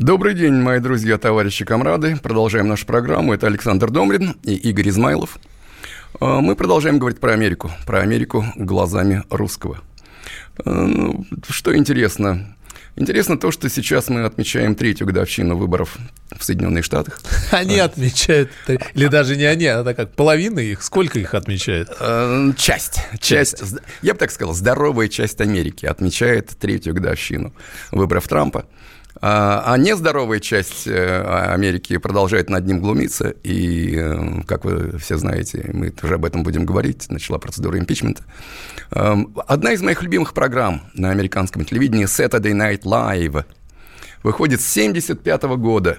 Добрый 0.00 0.34
день, 0.34 0.54
мои 0.54 0.78
друзья, 0.78 1.18
товарищи, 1.18 1.64
комрады. 1.64 2.16
Продолжаем 2.22 2.68
нашу 2.68 2.86
программу. 2.86 3.34
Это 3.34 3.48
Александр 3.48 3.90
Домрин 3.90 4.36
и 4.44 4.54
Игорь 4.54 4.90
Измайлов. 4.90 5.40
А, 6.20 6.40
мы 6.40 6.54
продолжаем 6.54 7.00
говорить 7.00 7.18
про 7.18 7.32
Америку. 7.32 7.72
Про 7.84 8.02
Америку 8.02 8.44
глазами 8.54 9.24
русского. 9.28 9.80
А, 10.64 10.70
ну, 10.70 11.26
что 11.48 11.76
интересно, 11.76 12.54
Интересно 12.94 13.38
то, 13.38 13.52
что 13.52 13.68
сейчас 13.68 14.08
мы 14.08 14.24
отмечаем 14.24 14.74
третью 14.74 15.06
годовщину 15.06 15.56
выборов 15.56 15.96
в 16.36 16.42
Соединенных 16.42 16.84
Штатах. 16.84 17.20
Они 17.52 17.78
отмечают, 17.78 18.50
или 18.94 19.06
даже 19.06 19.36
не 19.36 19.44
они, 19.44 19.66
а 19.66 19.84
как 19.94 20.14
половина 20.14 20.58
их, 20.58 20.82
сколько 20.82 21.18
их 21.20 21.34
отмечает? 21.34 21.88
А, 22.00 22.52
часть, 22.56 23.00
часть, 23.20 23.62
я 24.02 24.14
бы 24.14 24.18
так 24.18 24.30
сказал, 24.30 24.52
здоровая 24.52 25.08
часть 25.08 25.40
Америки 25.40 25.86
отмечает 25.86 26.48
третью 26.58 26.94
годовщину 26.94 27.52
выборов 27.92 28.26
Трампа. 28.26 28.66
А, 29.20 29.72
а 29.72 29.78
нездоровая 29.78 30.38
часть 30.38 30.86
э, 30.86 31.52
Америки 31.52 31.96
продолжает 31.96 32.48
над 32.50 32.66
ним 32.66 32.80
глумиться, 32.80 33.30
и, 33.42 33.96
э, 33.96 34.42
как 34.46 34.64
вы 34.64 34.96
все 34.98 35.16
знаете, 35.16 35.70
мы 35.72 35.90
тоже 35.90 36.14
об 36.14 36.24
этом 36.24 36.44
будем 36.44 36.64
говорить, 36.64 37.10
начала 37.10 37.38
процедура 37.38 37.78
импичмента. 37.78 38.22
Эм, 38.92 39.34
одна 39.48 39.72
из 39.72 39.82
моих 39.82 40.02
любимых 40.02 40.34
программ 40.34 40.82
на 40.94 41.10
американском 41.10 41.64
телевидении 41.64 42.06
Saturday 42.06 42.52
Night 42.52 42.82
Live 42.82 43.44
выходит 44.22 44.60
с 44.60 44.76
1975 44.76 45.56
года. 45.56 45.98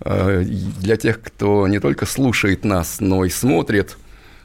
Э, 0.00 0.42
для 0.42 0.96
тех, 0.96 1.20
кто 1.20 1.68
не 1.68 1.80
только 1.80 2.06
слушает 2.06 2.64
нас, 2.64 3.00
но 3.00 3.26
и 3.26 3.28
смотрит, 3.28 3.98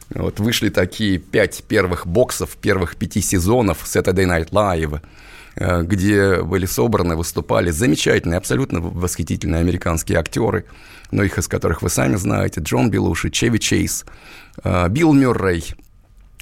вот 0.10 0.42
вышли 0.42 0.68
такие 0.68 1.20
пять 1.20 1.64
первых 1.70 2.06
боксов, 2.06 2.58
первых 2.58 2.98
пяти 2.98 3.22
сезонов 3.22 3.86
Saturday 3.86 4.28
Night 4.28 4.50
Live– 4.50 5.00
где 5.56 6.42
были 6.42 6.66
собраны, 6.66 7.16
выступали 7.16 7.70
замечательные, 7.70 8.38
абсолютно 8.38 8.80
восхитительные 8.80 9.60
американские 9.60 10.18
актеры, 10.18 10.66
многих 11.12 11.38
из 11.38 11.48
которых 11.48 11.82
вы 11.82 11.90
сами 11.90 12.16
знаете, 12.16 12.62
Джон 12.62 12.90
Белуши, 12.90 13.30
Чеви 13.30 13.60
Чейз, 13.60 14.06
э, 14.64 14.90
Билл 14.90 15.14
Мюррей, 15.14 15.76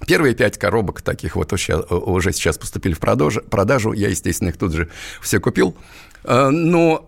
Первые 0.08 0.34
пять 0.34 0.58
коробок 0.58 1.04
таких 1.04 1.36
вот 1.36 1.54
уже 1.54 2.34
сейчас 2.34 2.58
поступили 2.58 2.94
в 2.96 3.00
продажу, 3.00 3.42
продажу. 3.42 3.94
Я, 3.94 4.10
естественно, 4.10 4.50
их 4.50 4.58
тут 4.58 4.74
же 4.74 4.90
все 5.22 5.40
купил. 5.40 5.76
Э, 6.24 6.50
но 6.50 7.06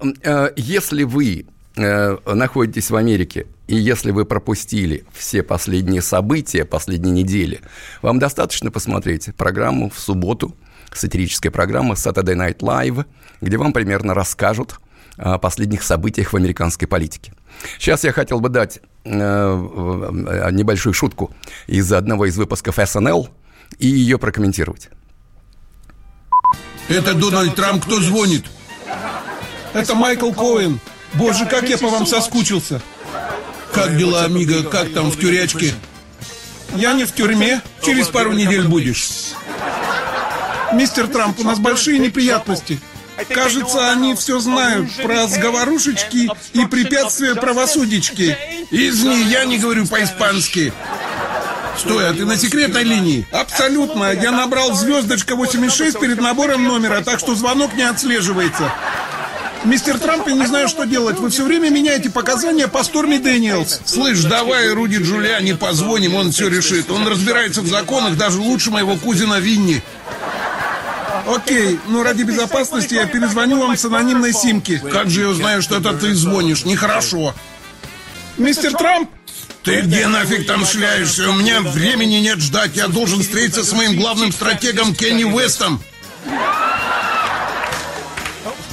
если 0.56 1.04
вы 1.04 1.48
находитесь 1.76 2.92
в 2.92 2.96
Америке, 2.96 3.48
и 3.68 3.76
если 3.76 4.12
вы 4.12 4.26
пропустили 4.26 5.06
все 5.12 5.42
последние 5.42 6.04
события 6.04 6.66
последней 6.66 7.10
недели, 7.10 7.62
вам 8.04 8.20
достаточно 8.20 8.70
посмотреть 8.70 9.34
программу 9.36 9.90
в 9.90 9.98
субботу 9.98 10.56
сатирическая 10.98 11.52
программа 11.52 11.96
Saturday 11.96 12.36
Night 12.36 12.60
Live, 12.60 13.06
где 13.42 13.58
вам 13.58 13.74
примерно 13.74 14.14
расскажут 14.14 14.80
о 15.18 15.38
последних 15.38 15.84
событиях 15.84 16.34
в 16.34 16.36
американской 16.36 16.88
политике. 16.88 17.34
Сейчас 17.78 18.04
я 18.04 18.12
хотел 18.12 18.40
бы 18.40 18.50
дать 18.50 18.80
э, 19.04 19.10
э 19.12 20.52
небольшую 20.52 20.94
шутку 20.94 21.32
из 21.68 21.92
одного 21.92 22.26
из 22.26 22.38
выпусков 22.38 22.80
СНЛ 22.84 23.30
и 23.78 23.88
ее 23.88 24.18
прокомментировать. 24.18 24.90
Это 26.88 27.14
Дональд 27.14 27.56
Трамп, 27.56 27.84
кто 27.84 28.02
звонит? 28.02 28.46
Это 29.74 29.96
Майкл 29.96 30.32
Коэн. 30.32 30.80
Боже, 31.14 31.46
как 31.46 31.70
я 31.70 31.78
по 31.78 31.90
вам 31.90 32.06
соскучился. 32.06 32.82
Как 33.72 33.98
дела, 33.98 34.26
Амиго? 34.26 34.64
Как 34.64 34.92
там 34.94 35.10
в 35.10 35.20
тюрячке? 35.20 35.74
Я 36.76 36.94
не 36.94 37.06
в 37.06 37.14
тюрьме. 37.14 37.62
Через 37.84 38.08
пару 38.08 38.34
недель 38.34 38.68
будешь. 38.68 39.34
Мистер 40.74 41.08
Трамп, 41.08 41.40
у 41.40 41.44
нас 41.44 41.60
большие 41.60 42.00
неприятности. 42.00 42.80
Кажется, 43.30 43.92
они 43.92 44.16
все 44.16 44.40
знают 44.40 44.90
про 45.04 45.28
сговорушечки 45.28 46.32
и 46.54 46.66
препятствия 46.66 47.36
правосудички. 47.36 48.36
Извини, 48.72 49.24
я 49.24 49.46
не 49.46 49.60
говорю 49.60 49.86
по-испански. 49.86 50.74
Стой, 51.78 52.10
а 52.10 52.14
ты 52.14 52.26
на 52.26 52.38
секретной 52.38 52.84
линии? 52.84 53.28
Абсолютно. 53.32 54.12
Я 54.14 54.32
набрал 54.32 54.74
звездочка 54.74 55.36
86 55.36 56.00
перед 56.00 56.20
набором 56.20 56.64
номера, 56.64 57.02
так 57.02 57.20
что 57.20 57.36
звонок 57.36 57.74
не 57.76 57.84
отслеживается. 57.84 58.72
Мистер 59.64 59.98
Трамп, 59.98 60.28
я 60.28 60.34
не 60.34 60.46
знаю, 60.46 60.68
что 60.68 60.84
делать. 60.84 61.20
Вы 61.20 61.30
все 61.30 61.46
время 61.46 61.70
меняете 61.70 62.10
показания 62.10 62.68
по 62.68 62.84
Сторми 62.84 63.18
Дэниелс. 63.18 63.82
Слышь, 63.86 64.22
давай 64.24 64.70
Руди 64.74 64.98
Джулиани 64.98 65.54
позвоним, 65.54 66.16
он 66.16 66.32
все 66.32 66.50
решит. 66.50 66.92
Он 66.92 67.08
разбирается 67.08 67.62
в 67.62 67.68
законах 67.68 68.18
даже 68.18 68.40
лучше 68.40 68.72
моего 68.72 68.98
кузина 68.98 69.40
Винни. 69.40 69.82
Окей, 71.28 71.80
но 71.88 72.04
ради 72.04 72.24
безопасности 72.24 72.96
я 72.96 73.06
перезвоню 73.06 73.60
вам 73.60 73.78
с 73.78 73.86
анонимной 73.86 74.34
симки. 74.34 74.82
Как 74.92 75.10
же 75.10 75.22
я 75.22 75.34
знаю, 75.34 75.62
что 75.62 75.78
это 75.78 75.94
ты 75.94 76.14
звонишь? 76.14 76.66
Нехорошо. 76.66 77.34
Мистер 78.38 78.74
Трамп? 78.74 79.10
Ты 79.64 79.82
где 79.82 80.08
нафиг 80.08 80.46
там 80.46 80.66
шляешься? 80.66 81.30
У 81.30 81.34
меня 81.34 81.62
времени 81.62 82.16
нет 82.16 82.40
ждать. 82.40 82.76
Я 82.76 82.88
должен 82.90 83.22
встретиться 83.22 83.64
с 83.64 83.72
моим 83.72 83.98
главным 83.98 84.32
стратегом 84.32 84.94
Кенни 84.94 85.24
Уэстом. 85.24 85.82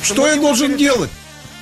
Что 0.02 0.26
я 0.26 0.36
должен 0.36 0.76
делать? 0.76 1.10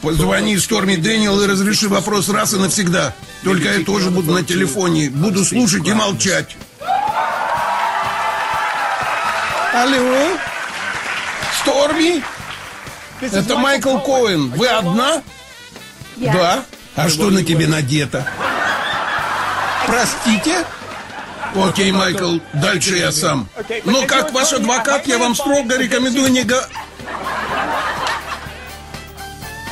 Позвони 0.00 0.56
Сторми 0.58 0.96
Дэниел 0.96 1.40
и 1.42 1.46
разреши 1.46 1.88
вопрос 1.88 2.28
раз 2.28 2.54
и 2.54 2.56
навсегда. 2.56 3.14
Только 3.44 3.72
я 3.74 3.84
тоже 3.84 4.10
буду 4.10 4.32
на 4.32 4.42
телефоне. 4.44 5.10
Буду 5.10 5.44
слушать 5.44 5.86
и 5.86 5.92
молчать. 5.92 6.56
Алло? 9.74 10.38
Сторми? 11.68 12.22
Это 13.20 13.56
Майкл 13.56 13.98
Коэн. 13.98 14.50
Вы 14.50 14.68
одна? 14.68 15.22
Да. 16.16 16.64
А 16.96 17.08
что 17.08 17.30
на 17.30 17.44
тебе 17.44 17.66
надето? 17.66 18.26
Простите? 19.86 20.64
Окей, 21.54 21.92
Майкл, 21.92 22.38
дальше 22.52 22.96
я 22.96 23.12
сам. 23.12 23.48
Но 23.84 24.06
как 24.06 24.32
ваш 24.32 24.52
адвокат, 24.52 25.06
я 25.06 25.18
вам 25.18 25.34
строго 25.34 25.76
рекомендую 25.76 26.30
не 26.30 26.44
го... 26.44 26.60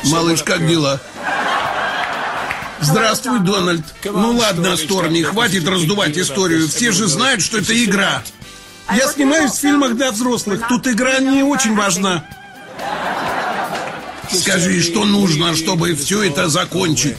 Малыш, 0.05 0.41
как 0.43 0.65
дела? 0.65 0.99
Здравствуй, 2.79 3.39
Дональд. 3.39 3.83
Ну 4.05 4.37
ладно, 4.37 4.77
Сторми, 4.77 5.23
хватит 5.23 5.67
раздувать 5.67 6.17
историю. 6.17 6.67
Все 6.67 6.91
же 6.91 7.07
знают, 7.07 7.41
что 7.41 7.57
это 7.57 7.73
игра. 7.83 8.23
Я 8.95 9.07
снимаюсь 9.11 9.51
в 9.51 9.59
фильмах 9.59 9.95
для 9.95 10.11
взрослых. 10.11 10.67
Тут 10.67 10.87
игра 10.87 11.19
не 11.19 11.43
очень 11.43 11.75
важна. 11.75 12.23
Скажи, 14.31 14.81
что 14.81 15.05
нужно, 15.05 15.55
чтобы 15.55 15.95
все 15.95 16.23
это 16.23 16.49
закончить? 16.49 17.17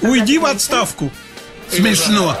Уйди 0.00 0.38
в 0.38 0.46
отставку. 0.46 1.10
Смешно. 1.70 2.36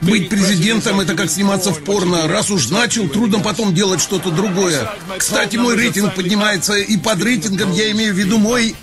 Быть 0.00 0.30
президентом– 0.30 1.00
это 1.02 1.14
как 1.14 1.30
сниматься 1.30 1.72
в 1.72 1.84
порно. 1.84 2.26
Раз 2.26 2.50
уж 2.50 2.70
начал, 2.70 3.08
трудно 3.08 3.40
потом 3.40 3.74
делать 3.74 4.00
что-то 4.00 4.30
другое. 4.30 4.90
Кстати, 5.18 5.56
мой 5.56 5.76
рейтинг 5.76 6.14
поднимается, 6.14 6.74
и 6.76 6.96
под 6.96 7.22
рейтингом 7.22 7.72
я 7.72 7.90
имею 7.90 8.14
в 8.14 8.16
виду 8.16 8.38
мой... 8.38 8.74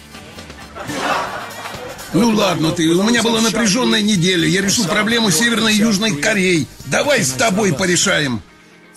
Ну 2.13 2.29
ладно 2.29 2.71
ты, 2.71 2.87
у 2.87 3.03
меня 3.03 3.21
была 3.21 3.41
напряженная 3.41 4.01
неделя. 4.01 4.47
Я 4.47 4.61
решил 4.61 4.85
проблему 4.85 5.29
Северной 5.31 5.73
и 5.73 5.77
Южной 5.77 6.15
Кореи. 6.15 6.67
Давай 6.85 7.23
с 7.23 7.31
тобой 7.31 7.73
порешаем. 7.73 8.41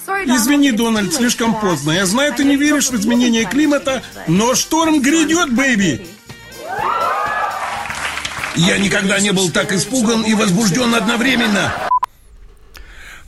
Извини, 0.06 0.72
Дональд, 0.72 1.14
слишком 1.14 1.58
поздно. 1.60 1.92
Я 1.92 2.06
знаю, 2.06 2.34
ты 2.34 2.44
не 2.44 2.56
веришь 2.56 2.90
в 2.90 2.94
изменение 2.94 3.44
климата, 3.44 4.02
но 4.26 4.54
шторм 4.54 5.00
грядет, 5.00 5.52
бэйби. 5.52 6.06
Я 8.56 8.78
никогда 8.78 9.20
не 9.20 9.32
был 9.32 9.50
так 9.50 9.72
испуган 9.72 10.22
и 10.22 10.34
возбужден 10.34 10.94
одновременно. 10.94 11.72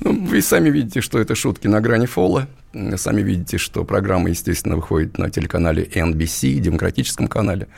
Ну, 0.01 0.27
вы 0.27 0.43
сами 0.43 0.71
видите, 0.71 1.01
что 1.01 1.19
это 1.19 1.35
шутки 1.35 1.69
на 1.69 1.81
грани 1.81 2.07
фола. 2.07 2.49
Сами 2.97 3.21
видите, 3.21 3.59
что 3.59 3.85
программа, 3.85 4.31
естественно, 4.31 4.77
выходит 4.77 5.19
на 5.19 5.31
телеканале 5.31 5.85
NBC, 5.85 6.55
демократическом 6.55 7.29
канале, 7.29 7.69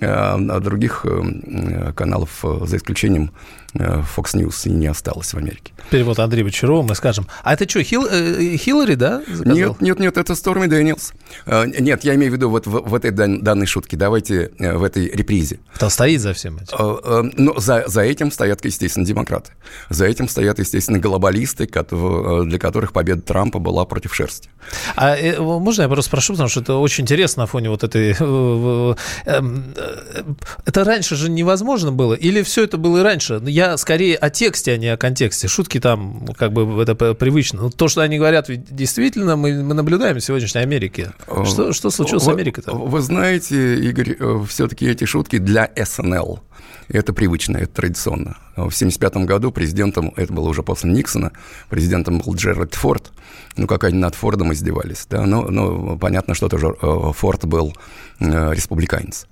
а, 0.00 0.34
а 0.36 0.60
других 0.60 1.04
э, 1.04 1.92
каналов, 1.94 2.44
э, 2.44 2.60
за 2.66 2.78
исключением 2.78 3.30
э, 3.74 4.02
Fox 4.16 4.34
News, 4.34 4.68
не 4.68 4.88
осталось 4.88 5.32
в 5.32 5.36
Америке. 5.36 5.74
Перевод 5.90 6.18
Андрея 6.18 6.44
Бочарова, 6.44 6.82
мы 6.82 6.96
скажем. 6.96 7.28
А 7.44 7.54
это 7.54 7.68
что, 7.68 7.84
Хил, 7.84 8.06
э, 8.10 8.56
Хиллари, 8.56 8.94
да? 8.96 9.22
Заказал? 9.28 9.54
Нет, 9.54 9.80
нет, 9.80 9.98
нет, 10.00 10.16
это 10.16 10.34
Сторми 10.34 10.66
Дэниелс. 10.66 11.12
Нет, 11.46 12.02
я 12.02 12.14
имею 12.16 12.32
в 12.32 12.34
виду 12.34 12.50
вот 12.50 12.66
в, 12.66 12.70
в 12.70 12.94
этой 12.94 13.12
данной 13.12 13.66
шутке. 13.66 13.96
Давайте 13.96 14.50
в 14.58 14.82
этой 14.82 15.08
репризе. 15.08 15.60
Кто 15.74 15.88
стоит 15.88 16.20
за 16.20 16.32
всем 16.32 16.56
этим? 16.56 17.30
Но 17.36 17.60
за, 17.60 17.84
за 17.86 18.00
этим 18.00 18.32
стоят, 18.32 18.64
естественно, 18.64 19.06
демократы. 19.06 19.52
За 19.88 20.06
этим 20.06 20.28
стоят, 20.28 20.58
естественно, 20.58 20.98
глобалисты, 20.98 21.66
для 21.66 22.58
которых 22.58 22.92
победа 22.92 23.20
Трампа 23.20 23.58
была 23.58 23.84
против 23.84 24.14
шерсти 24.14 24.31
шерсти. 24.32 24.48
А 24.94 25.16
э, 25.16 25.40
можно 25.40 25.82
я 25.82 25.88
просто 25.88 26.08
спрошу, 26.08 26.34
потому 26.34 26.48
что 26.48 26.60
это 26.60 26.74
очень 26.76 27.02
интересно 27.02 27.42
на 27.42 27.46
фоне 27.46 27.70
вот 27.70 27.82
этой... 27.84 28.16
Э, 28.18 28.94
эм, 29.26 29.74
э, 29.76 30.22
это 30.64 30.84
раньше 30.84 31.16
же 31.16 31.30
невозможно 31.30 31.92
было? 31.92 32.14
Или 32.14 32.42
все 32.42 32.64
это 32.64 32.76
было 32.76 32.98
и 32.98 33.02
раньше? 33.02 33.40
Я 33.44 33.76
скорее 33.76 34.16
о 34.16 34.30
тексте, 34.30 34.72
а 34.72 34.76
не 34.76 34.88
о 34.88 34.96
контексте. 34.96 35.48
Шутки 35.48 35.80
там 35.80 36.26
как 36.38 36.52
бы 36.52 36.80
это 36.82 36.94
привычно. 37.14 37.62
Но 37.62 37.70
то, 37.70 37.88
что 37.88 38.02
они 38.02 38.18
говорят, 38.18 38.48
ведь 38.48 38.74
действительно 38.74 39.36
мы, 39.36 39.62
мы 39.62 39.74
наблюдаем 39.74 40.16
в 40.16 40.20
сегодняшней 40.20 40.60
Америке. 40.60 41.12
Что, 41.44 41.72
что 41.72 41.90
случилось 41.90 42.24
вы, 42.24 42.30
с 42.30 42.34
Америкой-то? 42.34 42.72
Вы 42.72 43.00
знаете, 43.00 43.76
Игорь, 43.76 44.16
все-таки 44.46 44.86
эти 44.86 45.04
шутки 45.04 45.38
для 45.38 45.70
СНЛ. 45.76 46.40
Это 46.88 47.12
привычно, 47.12 47.56
это 47.56 47.72
традиционно. 47.72 48.36
В 48.52 48.68
1975 48.68 49.16
году 49.26 49.50
президентом, 49.50 50.12
это 50.16 50.32
было 50.32 50.48
уже 50.48 50.62
после 50.62 50.90
Никсона, 50.90 51.32
президентом 51.70 52.18
был 52.18 52.34
Джеральд 52.34 52.74
Форд. 52.74 53.12
Ну, 53.56 53.66
как 53.66 53.84
они 53.84 53.98
над 53.98 54.14
Фордом 54.14 54.52
издевались. 54.52 55.06
Да? 55.08 55.24
Но, 55.24 55.42
но 55.42 55.96
понятно, 55.96 56.34
что 56.34 56.48
тоже 56.48 56.74
э, 56.80 57.12
Форд 57.14 57.44
был 57.46 57.74
э, 58.20 58.52
республиканец. 58.54 59.26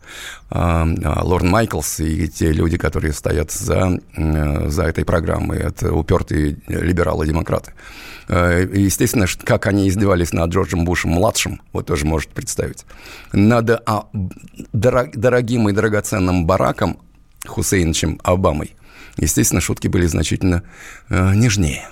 А, 0.50 0.86
а 1.04 1.24
Лорн 1.24 1.48
Майклс 1.48 2.00
и 2.00 2.28
те 2.28 2.52
люди, 2.52 2.78
которые 2.78 3.12
стоят 3.12 3.50
за, 3.50 3.98
э, 4.16 4.68
за 4.68 4.84
этой 4.84 5.04
программой, 5.04 5.58
это 5.58 5.92
упертые 5.92 6.58
либералы-демократы. 6.66 7.74
Естественно, 8.28 9.26
как 9.42 9.66
они 9.66 9.88
издевались 9.88 10.32
над 10.32 10.50
Джорджем 10.50 10.84
Бушем-младшим, 10.84 11.60
вот 11.72 11.86
тоже 11.86 12.06
можете 12.06 12.32
представить. 12.32 12.86
Над 13.32 13.70
а, 13.70 14.06
дорогим 14.72 15.68
и 15.68 15.72
драгоценным 15.72 16.46
Бараком 16.46 17.00
Хусейновичем 17.50 18.20
Обамой, 18.22 18.74
естественно, 19.16 19.60
шутки 19.60 19.88
были 19.88 20.06
значительно 20.06 20.62
э, 21.08 21.34
нежнее. 21.34 21.88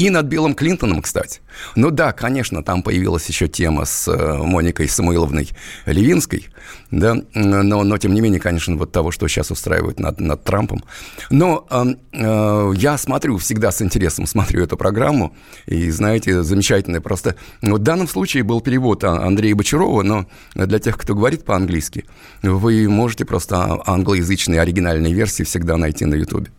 И 0.00 0.08
над 0.08 0.24
Биллом 0.24 0.54
Клинтоном, 0.54 1.02
кстати. 1.02 1.40
Ну 1.76 1.90
да, 1.90 2.12
конечно, 2.12 2.62
там 2.62 2.82
появилась 2.82 3.28
еще 3.28 3.48
тема 3.48 3.84
с 3.84 4.08
э, 4.08 4.38
Моникой 4.38 4.88
Самуиловной 4.88 5.50
Левинской, 5.84 6.48
да, 6.90 7.16
но, 7.34 7.84
но 7.84 7.98
тем 7.98 8.14
не 8.14 8.22
менее, 8.22 8.40
конечно, 8.40 8.76
вот 8.76 8.92
того, 8.92 9.10
что 9.10 9.28
сейчас 9.28 9.50
устраивают 9.50 10.00
над, 10.00 10.18
над 10.18 10.42
Трампом. 10.42 10.82
Но 11.28 11.66
э, 11.70 11.84
э, 12.14 12.72
я 12.76 12.96
смотрю, 12.96 13.36
всегда 13.36 13.72
с 13.72 13.82
интересом 13.82 14.24
смотрю 14.26 14.64
эту 14.64 14.78
программу, 14.78 15.36
и, 15.66 15.90
знаете, 15.90 16.42
замечательно. 16.44 17.02
Просто 17.02 17.34
в 17.60 17.78
данном 17.78 18.08
случае 18.08 18.42
был 18.42 18.62
перевод 18.62 19.04
Андрея 19.04 19.54
Бочарова, 19.54 20.02
но 20.02 20.26
для 20.54 20.78
тех, 20.78 20.96
кто 20.96 21.14
говорит 21.14 21.44
по-английски, 21.44 22.06
вы 22.40 22.88
можете 22.88 23.26
просто 23.26 23.82
англоязычные 23.84 24.62
оригинальные 24.62 25.12
версии 25.12 25.42
всегда 25.42 25.76
найти 25.76 26.06
на 26.06 26.14
Ютубе. 26.14 26.50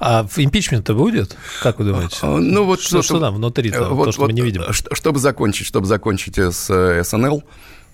А 0.00 0.26
импичмент-то 0.36 0.94
будет? 0.94 1.36
Как 1.60 1.78
вы 1.78 1.86
думаете? 1.86 2.18
А, 2.22 2.38
ну, 2.38 2.64
вот 2.64 2.80
что, 2.80 3.02
что, 3.02 3.18
там 3.18 3.34
внутри 3.34 3.70
вот, 3.70 4.04
то, 4.04 4.12
что 4.12 4.20
вот, 4.22 4.28
мы 4.28 4.32
не 4.32 4.42
видим? 4.42 4.62
Чтобы 4.70 5.18
закончить, 5.18 5.66
чтобы 5.66 5.86
закончить 5.86 6.38
с 6.38 6.70
э, 6.70 7.02
СНЛ, 7.02 7.42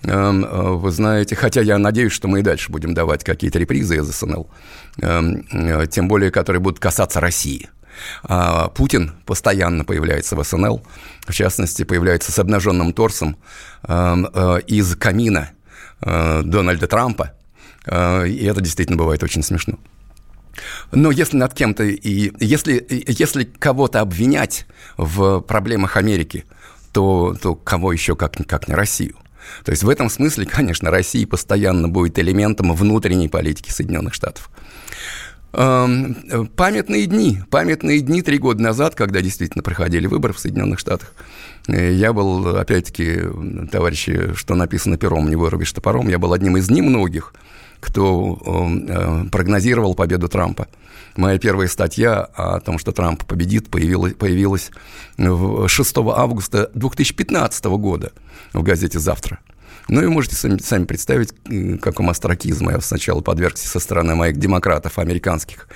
эм, 0.03 0.45
э, 0.45 0.61
вы 0.75 0.91
знаете, 0.91 1.35
хотя 1.35 1.61
я 1.61 1.79
надеюсь, 1.79 2.11
что 2.11 2.27
мы 2.27 2.39
и 2.39 2.43
дальше 2.43 2.71
будем 2.71 2.93
давать 2.93 3.23
какие-то 3.23 3.57
репризы 3.57 3.97
из 3.97 4.05
СНЛ, 4.05 4.47
эм, 5.01 5.47
э, 5.51 5.87
тем 5.87 6.07
более, 6.07 6.29
которые 6.29 6.59
будут 6.59 6.79
касаться 6.79 7.19
России. 7.19 7.69
А 8.23 8.67
Путин 8.67 9.13
постоянно 9.25 9.83
появляется 9.83 10.35
в 10.35 10.43
СНЛ, 10.43 10.83
в 11.25 11.33
частности, 11.33 11.83
появляется 11.83 12.31
с 12.31 12.37
обнаженным 12.37 12.93
торсом 12.93 13.37
эм, 13.87 14.25
из 14.67 14.95
камина 14.95 15.51
Дональда 16.01 16.87
Трампа, 16.87 17.31
и 17.87 18.45
это 18.45 18.59
действительно 18.59 18.97
бывает 18.97 19.23
очень 19.23 19.41
смешно. 19.41 19.79
Но 20.91 21.11
если 21.11 21.37
над 21.37 21.53
кем-то 21.53 21.83
и 21.83 22.31
если, 22.39 22.85
если 23.07 23.43
кого-то 23.43 24.01
обвинять 24.01 24.65
в 24.97 25.41
проблемах 25.41 25.97
Америки, 25.97 26.45
то, 26.91 27.35
то 27.41 27.55
кого 27.55 27.91
еще, 27.91 28.15
как, 28.15 28.35
как 28.47 28.67
не 28.67 28.75
Россию? 28.75 29.15
То 29.63 29.71
есть 29.71 29.83
в 29.83 29.89
этом 29.89 30.09
смысле, 30.09 30.45
конечно, 30.51 30.91
Россия 30.91 31.27
постоянно 31.27 31.87
будет 31.87 32.19
элементом 32.19 32.73
внутренней 32.73 33.29
политики 33.29 33.69
Соединенных 33.69 34.13
Штатов. 34.13 34.49
Эм, 35.57 36.47
памятные 36.57 37.05
дни, 37.05 37.39
памятные 37.49 38.01
дни 38.01 38.21
три 38.21 38.37
года 38.39 38.61
назад, 38.61 38.93
когда 38.93 39.21
действительно 39.21 39.63
проходили 39.63 40.05
выборы 40.05 40.33
в 40.33 40.39
Соединенных 40.39 40.79
Штатах, 40.79 41.13
э, 41.69 41.93
я 41.93 42.11
был, 42.11 42.57
опять-таки, 42.57 43.21
товарищи, 43.71 44.33
что 44.35 44.55
написано 44.55 44.97
пером, 44.97 45.29
не 45.29 45.37
вырубишь 45.37 45.71
топором, 45.71 46.09
я 46.09 46.19
был 46.19 46.33
одним 46.33 46.57
из 46.57 46.69
немногих, 46.69 47.33
кто 47.79 48.37
э, 48.45 49.29
прогнозировал 49.29 49.95
победу 49.95 50.27
Трампа. 50.27 50.67
Моя 51.15 51.39
первая 51.39 51.69
статья 51.69 52.27
о 52.35 52.59
том, 52.59 52.77
что 52.77 52.91
Трамп 52.91 53.23
победит, 53.23 53.69
появилась, 53.69 54.13
появилась 54.15 54.71
6 55.17 55.97
августа 55.97 56.69
2015 56.73 57.65
года 57.65 58.11
в 58.51 58.61
газете 58.61 58.99
«Завтра». 58.99 59.39
Ну 59.87 60.01
и 60.01 60.07
можете 60.07 60.35
сами, 60.35 60.57
сами 60.57 60.85
представить, 60.85 61.33
какому 61.79 62.09
астракизму 62.09 62.71
я 62.71 62.81
сначала 62.81 63.21
подвергся 63.21 63.67
со 63.67 63.79
стороны 63.79 64.15
моих 64.15 64.37
демократов 64.37 64.97
американских, 64.97 65.67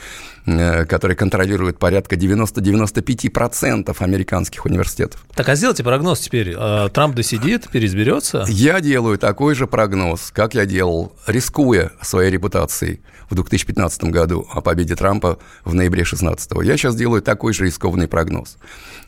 э, 0.48 0.86
которые 0.86 1.16
контролируют 1.16 1.78
порядка 1.78 2.16
90-95% 2.16 3.96
американских 4.00 4.66
университетов. 4.66 5.24
Так, 5.36 5.48
а 5.50 5.56
сделайте 5.56 5.84
прогноз 5.84 6.22
теперь. 6.22 6.56
А, 6.58 6.90
Трамп 6.90 7.16
досидит, 7.16 7.70
переизберется? 7.70 8.46
Я 8.48 8.82
делаю 8.82 9.20
такой 9.20 9.54
же 9.54 9.68
прогноз, 9.68 10.32
как 10.32 10.56
я 10.56 10.66
делал, 10.66 11.14
рискуя 11.28 11.92
своей 12.02 12.32
репутацией 12.32 13.02
в 13.30 13.36
2015 13.36 14.06
году 14.06 14.48
о 14.52 14.62
победе 14.62 14.96
Трампа 14.96 15.38
в 15.64 15.76
ноябре 15.76 16.02
2016. 16.02 16.52
Я 16.64 16.78
сейчас 16.78 16.96
делаю 16.96 17.22
такой 17.22 17.54
же 17.54 17.66
рискованный 17.66 18.08
прогноз. 18.08 18.58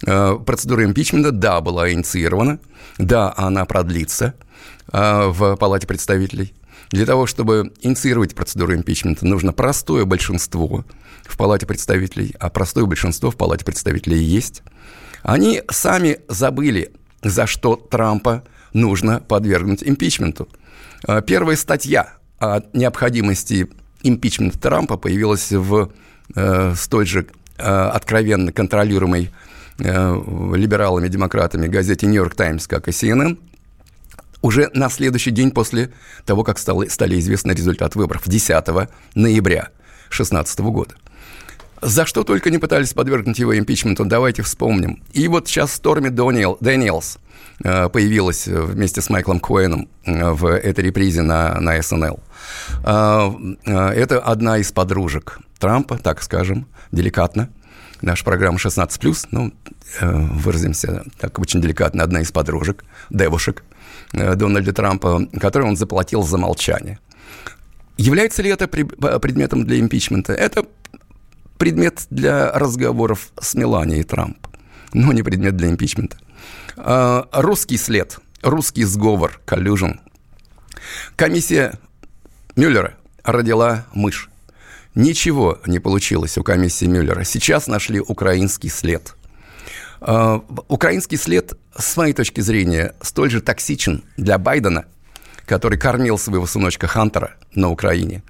Э, 0.06 0.38
процедура 0.46 0.84
импичмента, 0.84 1.32
да, 1.32 1.60
была 1.60 1.92
инициирована, 1.92 2.60
да, 3.00 3.34
она 3.36 3.66
продлится– 3.66 4.36
в 4.92 5.56
Палате 5.56 5.88
представителей. 5.88 6.54
Для 6.92 7.06
того, 7.06 7.26
чтобы 7.26 7.72
инициировать 7.82 8.36
процедуру 8.36 8.76
импичмента, 8.76 9.26
нужно 9.26 9.54
простое 9.54 10.04
большинство 10.04 10.84
в 11.24 11.38
Палате 11.38 11.66
представителей, 11.66 12.36
а 12.40 12.50
простое 12.50 12.86
большинство 12.86 13.32
в 13.32 13.38
Палате 13.38 13.64
представителей 13.64 14.22
есть. 14.22 14.62
Они 15.24 15.62
сами 15.70 16.20
забыли, 16.28 16.92
за 17.22 17.48
что 17.48 17.76
Трампа 17.76 18.44
нужно 18.74 19.22
подвергнуть 19.22 19.84
импичменту. 19.84 20.50
А, 21.08 21.22
первая 21.22 21.56
статья 21.56 22.14
о 22.40 22.62
необходимости 22.74 23.70
импичмента 24.04 24.60
Трампа 24.60 24.98
появилась 24.98 25.52
в 25.52 25.92
э, 26.36 26.74
столь 26.76 27.06
же 27.06 27.28
э, 27.58 27.64
откровенно 27.64 28.52
контролируемой 28.52 29.30
э, 29.78 30.22
либералами-демократами 30.56 31.68
газете 31.68 32.08
«Нью-Йорк 32.08 32.36
Таймс», 32.36 32.68
как 32.68 32.88
и 32.88 32.92
CNN– 32.92 33.38
уже 34.42 34.70
на 34.74 34.90
следующий 34.90 35.32
день 35.32 35.52
после 35.52 35.92
того, 36.26 36.44
как 36.44 36.58
стало, 36.58 36.86
стали 36.90 37.20
известны 37.20 37.52
результаты 37.52 37.98
выборов, 37.98 38.24
10 38.26 38.66
ноября 39.16 39.70
2016 40.10 40.60
года. 40.60 40.96
За 41.82 42.06
что 42.06 42.24
только 42.24 42.52
не 42.52 42.60
пытались 42.60 42.94
подвергнуть 42.94 43.40
его 43.40 43.58
импичменту, 43.58 44.06
давайте 44.06 44.44
вспомним. 44.44 45.02
И 45.14 45.28
вот 45.28 45.48
сейчас 45.48 45.74
Сторми 45.74 46.10
Дониел, 46.10 46.58
Дэниелс 46.60 47.18
э, 47.64 47.90
появилась 47.90 48.46
вместе 48.46 49.02
с 49.02 49.10
Майклом 49.10 49.40
Коэном 49.40 49.90
э, 50.06 50.32
в 50.32 50.46
этой 50.46 50.84
репризе 50.84 51.24
на, 51.24 51.60
на 51.60 51.82
СНЛ. 51.82 52.20
Э, 52.84 53.32
это 53.66 54.20
одна 54.20 54.60
из 54.60 54.72
подружек 54.72 55.40
Трампа, 55.58 55.98
так 55.98 56.22
скажем, 56.22 56.68
деликатно. 56.92 57.50
Наша 58.02 58.26
программа 58.26 58.58
16+, 58.58 59.28
ну, 59.30 59.52
выразимся 60.02 61.04
так 61.20 61.38
очень 61.38 61.62
деликатно, 61.62 62.04
одна 62.04 62.22
из 62.22 62.32
подружек, 62.32 62.84
девушек– 63.10 63.64
Э, 63.71 63.71
Дональда 64.14 64.74
Трампа, 64.74 65.28
который 65.40 65.68
он 65.68 65.78
заплатил 65.78 66.24
за 66.24 66.38
молчание. 66.38 67.00
Является 67.98 68.42
ли 68.42 68.50
это 68.50 68.68
предметом 68.68 69.66
для 69.66 69.80
импичмента? 69.80 70.34
Это 70.34 70.66
предмет 71.58 72.08
для 72.10 72.52
разговоров 72.52 73.32
с 73.40 73.54
Меланией 73.54 74.04
Трамп, 74.04 74.48
но 74.94 75.14
не 75.14 75.24
предмет 75.24 75.56
для 75.56 75.70
импичмента. 75.70 76.18
А, 76.78 77.28
русский 77.32 77.78
след, 77.78 78.20
русский 78.42 78.84
сговор, 78.84 79.40
коллюжен. 79.46 80.02
Комиссия 81.16 81.78
Мюллера 82.56 82.96
родила 83.24 83.86
мышь. 83.94 84.30
Ничего 84.96 85.60
не 85.66 85.80
получилось 85.80 86.38
у 86.38 86.44
комиссии 86.44 86.86
Мюллера. 86.86 87.24
Сейчас 87.24 87.68
нашли 87.68 88.00
украинский 88.00 88.70
след– 88.70 89.16
украинский 90.02 91.18
след, 91.18 91.54
с 91.78 91.96
моей 91.96 92.14
точки 92.14 92.42
зрения, 92.42 92.96
столь 93.02 93.30
же 93.30 93.42
токсичен 93.42 94.04
для 94.18 94.38
Байдена, 94.40 94.86
который 95.46 95.78
кормил 95.78 96.18
своего 96.18 96.48
сыночка 96.48 96.88
Хантера 96.88 97.36
на 97.54 97.70
Украине, 97.70 98.24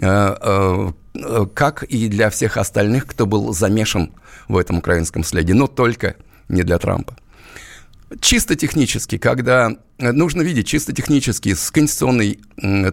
а, 0.00 0.94
а, 1.14 1.46
как 1.46 1.82
и 1.82 2.08
для 2.08 2.30
всех 2.30 2.56
остальных, 2.56 3.06
кто 3.06 3.26
был 3.26 3.52
замешан 3.52 4.12
в 4.48 4.56
этом 4.56 4.78
украинском 4.78 5.22
следе, 5.22 5.54
но 5.54 5.66
только 5.66 6.16
не 6.48 6.62
для 6.62 6.78
Трампа. 6.78 7.16
Чисто 8.20 8.54
технически, 8.54 9.18
когда 9.18 9.72
нужно 9.98 10.40
видеть 10.40 10.66
чисто 10.66 10.94
технически 10.94 11.52
с 11.52 11.70
конституционной 11.70 12.38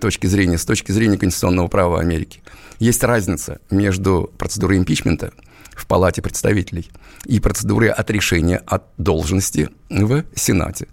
точки 0.02 0.28
зрения, 0.28 0.58
с 0.58 0.66
точки 0.66 0.92
зрения 0.92 1.18
конституционного 1.18 1.70
права 1.70 2.02
Америки, 2.02 2.42
есть 2.80 3.02
разница 3.02 3.60
между 3.70 4.30
процедурой 4.38 4.78
импичмента 4.78 5.32
в 5.76 5.86
Палате 5.86 6.22
представителей 6.22 6.90
и 7.26 7.40
процедуры 7.40 7.90
отрешения 7.90 8.62
от 8.66 8.86
должности 8.98 9.70
в 9.90 10.24
Сенате. 10.36 10.88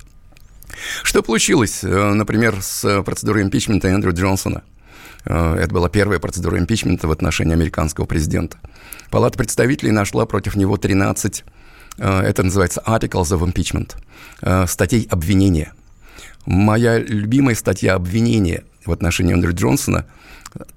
Что 1.03 1.23
получилось, 1.23 1.81
э, 1.83 2.13
например, 2.13 2.61
с 2.61 3.03
процедурой 3.03 3.43
импичмента 3.43 3.89
Эндрю 3.89 4.13
Джонсона? 4.13 4.63
Э, 5.25 5.55
это 5.55 5.73
была 5.73 5.89
первая 5.89 6.19
процедура 6.19 6.59
импичмента 6.59 7.07
в 7.07 7.13
отношении 7.13 7.53
американского 7.53 8.07
президента. 8.07 8.59
Палата 9.11 9.39
представителей 9.39 9.93
нашла 9.93 10.27
против 10.27 10.57
него 10.57 10.77
13, 10.77 11.45
э, 11.99 12.21
это 12.21 12.43
называется 12.43 12.83
Articles 12.87 13.31
of 13.31 13.41
Impeachment, 13.43 14.67
статей 14.67 15.07
обвинения. 15.11 15.73
Моя 16.47 16.99
любимая 16.99 17.55
статья 17.55 17.95
обвинения 17.95 18.65
в 18.85 18.91
отношении 18.91 19.33
Эндрю 19.33 19.55
Джонсона– 19.55 20.07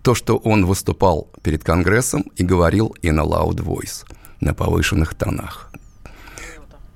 то, 0.02 0.16
что 0.16 0.38
он 0.38 0.66
выступал 0.66 1.30
перед 1.42 1.64
Конгрессом 1.64 2.32
и 2.36 2.44
говорил 2.44 2.96
in 3.02 3.20
a 3.20 3.24
loud 3.24 3.58
voice, 3.58 4.06
на 4.40 4.54
повышенных 4.54 5.16
тонах. 5.16 5.72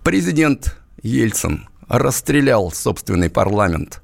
Президент 0.04 0.78
Ельцин 1.02 1.68
расстрелял 1.88 2.72
собственный 2.72 3.30
парламент. 3.30 4.02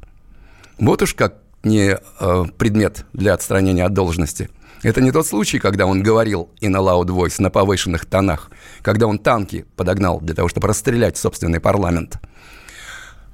Вот 0.77 1.01
уж 1.01 1.13
как 1.13 1.35
не 1.63 1.97
э, 1.97 2.43
предмет 2.57 3.05
для 3.13 3.33
отстранения 3.33 3.85
от 3.85 3.93
должности. 3.93 4.49
Это 4.83 5.01
не 5.01 5.11
тот 5.11 5.25
случай, 5.25 5.57
когда 5.57 5.87
он 5.87 6.03
говорил 6.03 6.49
in 6.61 6.75
a 6.75 6.79
loud 6.79 7.07
voice 7.07 7.41
на 7.41 7.49
повышенных 7.49 8.05
тонах, 8.05 8.51
когда 8.81 9.07
он 9.07 9.17
танки 9.17 9.65
подогнал 9.75 10.19
для 10.19 10.35
того, 10.35 10.47
чтобы 10.47 10.67
расстрелять 10.67 11.17
собственный 11.17 11.59
парламент. 11.59 12.19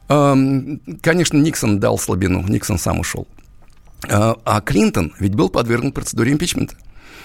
Эм, 0.07 0.81
конечно, 1.01 1.37
Никсон 1.37 1.79
дал 1.79 1.97
слабину, 1.97 2.41
Никсон 2.47 2.77
сам 2.77 2.99
ушел. 2.99 3.27
А, 4.09 4.35
а 4.45 4.61
Клинтон 4.61 5.13
ведь 5.19 5.35
был 5.35 5.49
подвергнут 5.49 5.93
процедуре 5.93 6.31
импичмента. 6.33 6.75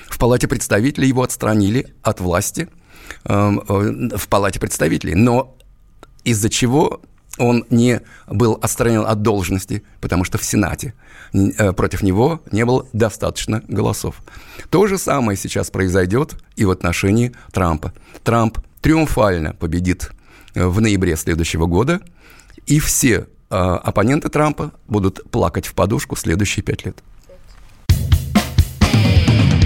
В 0.08 0.18
Палате 0.18 0.48
представителей 0.48 1.08
его 1.08 1.22
отстранили 1.22 1.94
от 2.02 2.20
власти 2.20 2.68
эм, 3.24 3.60
э, 3.68 4.16
в 4.16 4.28
Палате 4.28 4.60
представителей. 4.60 5.14
Но 5.14 5.56
из-за 6.24 6.48
чего 6.48 7.00
он 7.38 7.64
не 7.70 8.00
был 8.26 8.58
отстранен 8.60 9.04
от 9.06 9.22
должности, 9.22 9.82
потому 10.00 10.24
что 10.24 10.38
в 10.38 10.44
Сенате 10.44 10.94
э, 11.32 11.72
против 11.72 12.02
него 12.02 12.42
не 12.50 12.64
было 12.64 12.86
достаточно 12.92 13.62
голосов. 13.68 14.22
То 14.70 14.86
же 14.86 14.98
самое 14.98 15.36
сейчас 15.36 15.70
произойдет 15.70 16.36
и 16.56 16.64
в 16.64 16.70
отношении 16.70 17.32
Трампа. 17.52 17.92
Трамп 18.22 18.58
триумфально 18.80 19.54
победит 19.54 20.10
э, 20.54 20.66
в 20.66 20.80
ноябре 20.80 21.16
следующего 21.16 21.66
года, 21.66 22.00
и 22.66 22.78
все 22.78 23.26
оппоненты 23.48 24.28
Трампа 24.28 24.72
будут 24.88 25.30
плакать 25.30 25.66
в 25.66 25.74
подушку 25.74 26.16
следующие 26.16 26.62
пять 26.62 26.84
лет. 26.84 26.98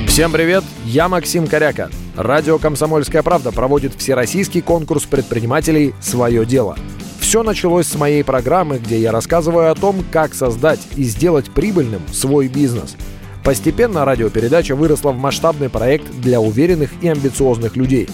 Всем 0.07 0.33
привет, 0.33 0.64
я 0.85 1.09
Максим 1.09 1.47
Коряка. 1.47 1.88
Радио 2.16 2.59
«Комсомольская 2.59 3.23
правда» 3.23 3.53
проводит 3.53 3.95
всероссийский 3.95 4.61
конкурс 4.61 5.05
предпринимателей 5.05 5.95
«Свое 6.01 6.45
дело». 6.45 6.77
Все 7.21 7.43
началось 7.43 7.87
с 7.87 7.95
моей 7.95 8.25
программы, 8.25 8.79
где 8.79 8.99
я 8.99 9.12
рассказываю 9.12 9.71
о 9.71 9.75
том, 9.77 10.05
как 10.11 10.35
создать 10.35 10.81
и 10.97 11.05
сделать 11.05 11.51
прибыльным 11.51 12.03
свой 12.12 12.49
бизнес. 12.49 12.97
Постепенно 13.45 14.05
радиопередача 14.05 14.75
выросла 14.75 15.12
в 15.12 15.19
масштабный 15.19 15.69
проект 15.69 16.11
для 16.21 16.40
уверенных 16.40 16.90
и 17.03 17.09
амбициозных 17.09 17.77
людей. 17.77 18.09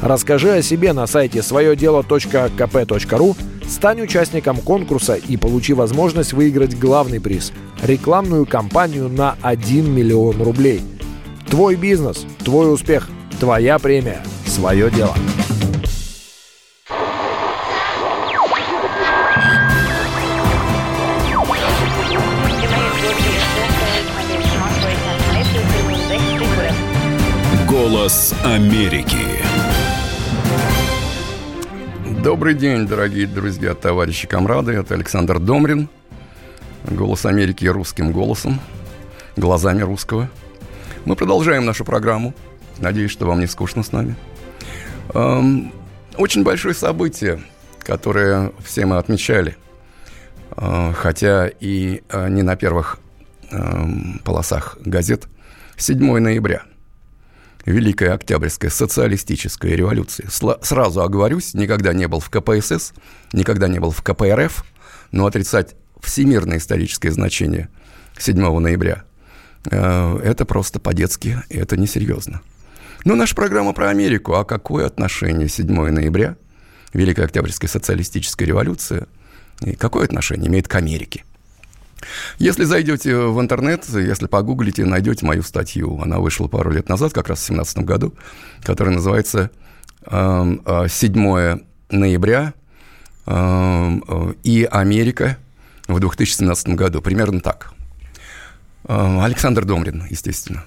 Расскажи 0.00 0.52
о 0.52 0.62
себе 0.62 0.92
на 0.92 1.06
сайте 1.06 1.42
своедело.кп.ру 1.42 3.36
Стань 3.70 4.00
участником 4.00 4.56
конкурса 4.56 5.14
и 5.14 5.36
получи 5.36 5.74
возможность 5.74 6.32
выиграть 6.32 6.76
главный 6.76 7.20
приз– 7.20 7.52
рекламную 7.82 8.44
кампанию 8.44 9.08
на 9.08 9.36
1 9.42 9.94
миллион 9.94 10.42
рублей. 10.42 10.82
Твой 11.48 11.76
бизнес, 11.76 12.26
твой 12.44 12.74
успех, 12.74 13.08
твоя 13.38 13.78
премия, 13.78 14.24
свое 14.44 14.90
дело. 14.90 15.14
Голос 27.68 28.34
Америки. 28.44 29.39
Добрый 32.22 32.52
день, 32.52 32.86
дорогие 32.86 33.26
друзья, 33.26 33.74
товарищи, 33.74 34.28
комрады. 34.28 34.72
Это 34.72 34.92
Александр 34.92 35.38
Домрин. 35.38 35.88
Голос 36.84 37.24
Америки 37.24 37.64
русским 37.64 38.12
голосом, 38.12 38.60
глазами 39.36 39.80
русского. 39.80 40.28
Мы 41.06 41.16
продолжаем 41.16 41.64
нашу 41.64 41.86
программу. 41.86 42.34
Надеюсь, 42.78 43.10
что 43.10 43.24
вам 43.24 43.40
не 43.40 43.46
скучно 43.46 43.82
с 43.82 43.92
нами. 43.92 44.16
Эм, 45.14 45.72
очень 46.18 46.42
большое 46.42 46.74
событие, 46.74 47.40
которое 47.78 48.52
все 48.62 48.84
мы 48.84 48.98
отмечали. 48.98 49.56
э, 50.58 50.92
хотя 50.94 51.48
и 51.48 52.02
э, 52.10 52.28
не 52.28 52.42
на 52.42 52.54
первых 52.54 52.98
э, 53.50 53.56
полосах 54.24 54.76
газет, 54.84 55.26
7 55.78 56.18
ноября. 56.18 56.64
Великая 57.64 58.12
Октябрьская 58.14 58.70
социалистическая 58.70 59.74
революция. 59.74 60.26
Сла- 60.28 60.58
сразу 60.62 61.02
оговорюсь, 61.02 61.54
никогда 61.54 61.92
не 61.92 62.08
был 62.08 62.20
в 62.20 62.30
КПСС, 62.30 62.92
никогда 63.32 63.68
не 63.68 63.78
был 63.78 63.90
в 63.90 64.02
КПРФ, 64.02 64.64
но 65.12 65.26
отрицать 65.26 65.76
всемирное 66.00 66.58
историческое 66.58 67.10
значение 67.10 67.68
7 68.18 68.58
ноября 68.58 69.04
э, 69.70 70.20
это 70.24 70.44
просто 70.44 70.80
по-детски, 70.80 71.42
это 71.48 71.76
несерьезно. 71.76 72.40
Но 73.04 73.14
наша 73.14 73.34
программа 73.34 73.72
про 73.72 73.88
Америку. 73.88 74.34
А 74.34 74.44
какое 74.44 74.86
отношение 74.86 75.48
7 75.48 75.66
ноября, 75.66 76.36
Великая 76.92 77.24
Октябрьская 77.24 77.68
социалистическая 77.68 78.44
революция, 78.46 79.06
и 79.62 79.74
какое 79.74 80.04
отношение 80.04 80.48
имеет 80.48 80.68
к 80.68 80.74
Америке? 80.74 81.24
Если 82.38 82.64
зайдете 82.64 83.16
в 83.16 83.40
интернет, 83.40 83.84
если 83.88 84.26
погуглите, 84.26 84.84
найдете 84.84 85.26
мою 85.26 85.42
статью. 85.42 86.00
Она 86.00 86.18
вышла 86.18 86.48
пару 86.48 86.70
лет 86.70 86.88
назад, 86.88 87.12
как 87.12 87.28
раз 87.28 87.38
в 87.38 87.46
2017 87.46 87.78
году, 87.78 88.14
которая 88.62 88.94
называется 88.94 89.50
э, 90.06 90.10
«7 90.10 91.64
ноября 91.90 92.54
э, 93.26 94.32
и 94.42 94.68
Америка 94.70 95.38
в 95.88 96.00
2017 96.00 96.68
году». 96.68 97.02
Примерно 97.02 97.40
так. 97.40 97.72
Э, 98.84 99.20
Александр 99.22 99.64
Домрин, 99.64 100.04
естественно. 100.08 100.64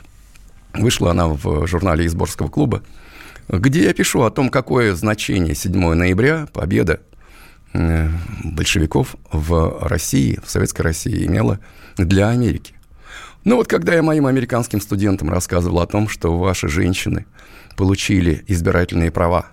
Вышла 0.74 1.12
она 1.12 1.28
в 1.28 1.68
журнале 1.68 2.06
Изборского 2.06 2.50
клуба, 2.50 2.84
где 3.48 3.84
я 3.84 3.94
пишу 3.94 4.24
о 4.24 4.32
том, 4.32 4.50
какое 4.50 4.96
значение 4.96 5.56
7 5.56 5.94
ноября, 5.94 6.48
победа 6.52 7.00
Э, 7.00 7.13
большевиков 7.74 9.16
в 9.32 9.80
России, 9.88 10.40
в 10.44 10.50
Советской 10.50 10.84
России 10.84 11.26
имела 11.26 11.60
для 11.98 12.30
Америки. 12.30 12.76
Ну 13.44 13.58
вот 13.58 13.68
когда 13.68 13.94
я 13.94 14.04
моим 14.04 14.26
американским 14.26 14.80
студентам 14.80 15.30
рассказывал 15.30 15.80
о 15.80 15.88
том, 15.88 16.08
что 16.08 16.38
ваши 16.38 16.70
женщины 16.70 17.26
получили 17.76 18.44
избирательные 18.48 19.12
права 19.12 19.48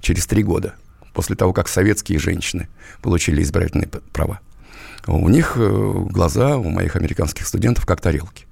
через 0.00 0.26
три 0.26 0.42
года, 0.42 0.74
после 1.12 1.34
того, 1.34 1.52
как 1.52 1.68
советские 1.68 2.18
женщины 2.18 2.68
получили 3.02 3.42
избирательные 3.42 3.88
права, 3.88 4.40
у 5.06 5.28
них 5.28 5.54
э, 5.56 5.92
глаза, 6.10 6.56
у 6.56 6.70
моих 6.70 6.96
американских 6.96 7.46
студентов, 7.46 7.86
как 7.86 8.00
тарелки. 8.00 8.43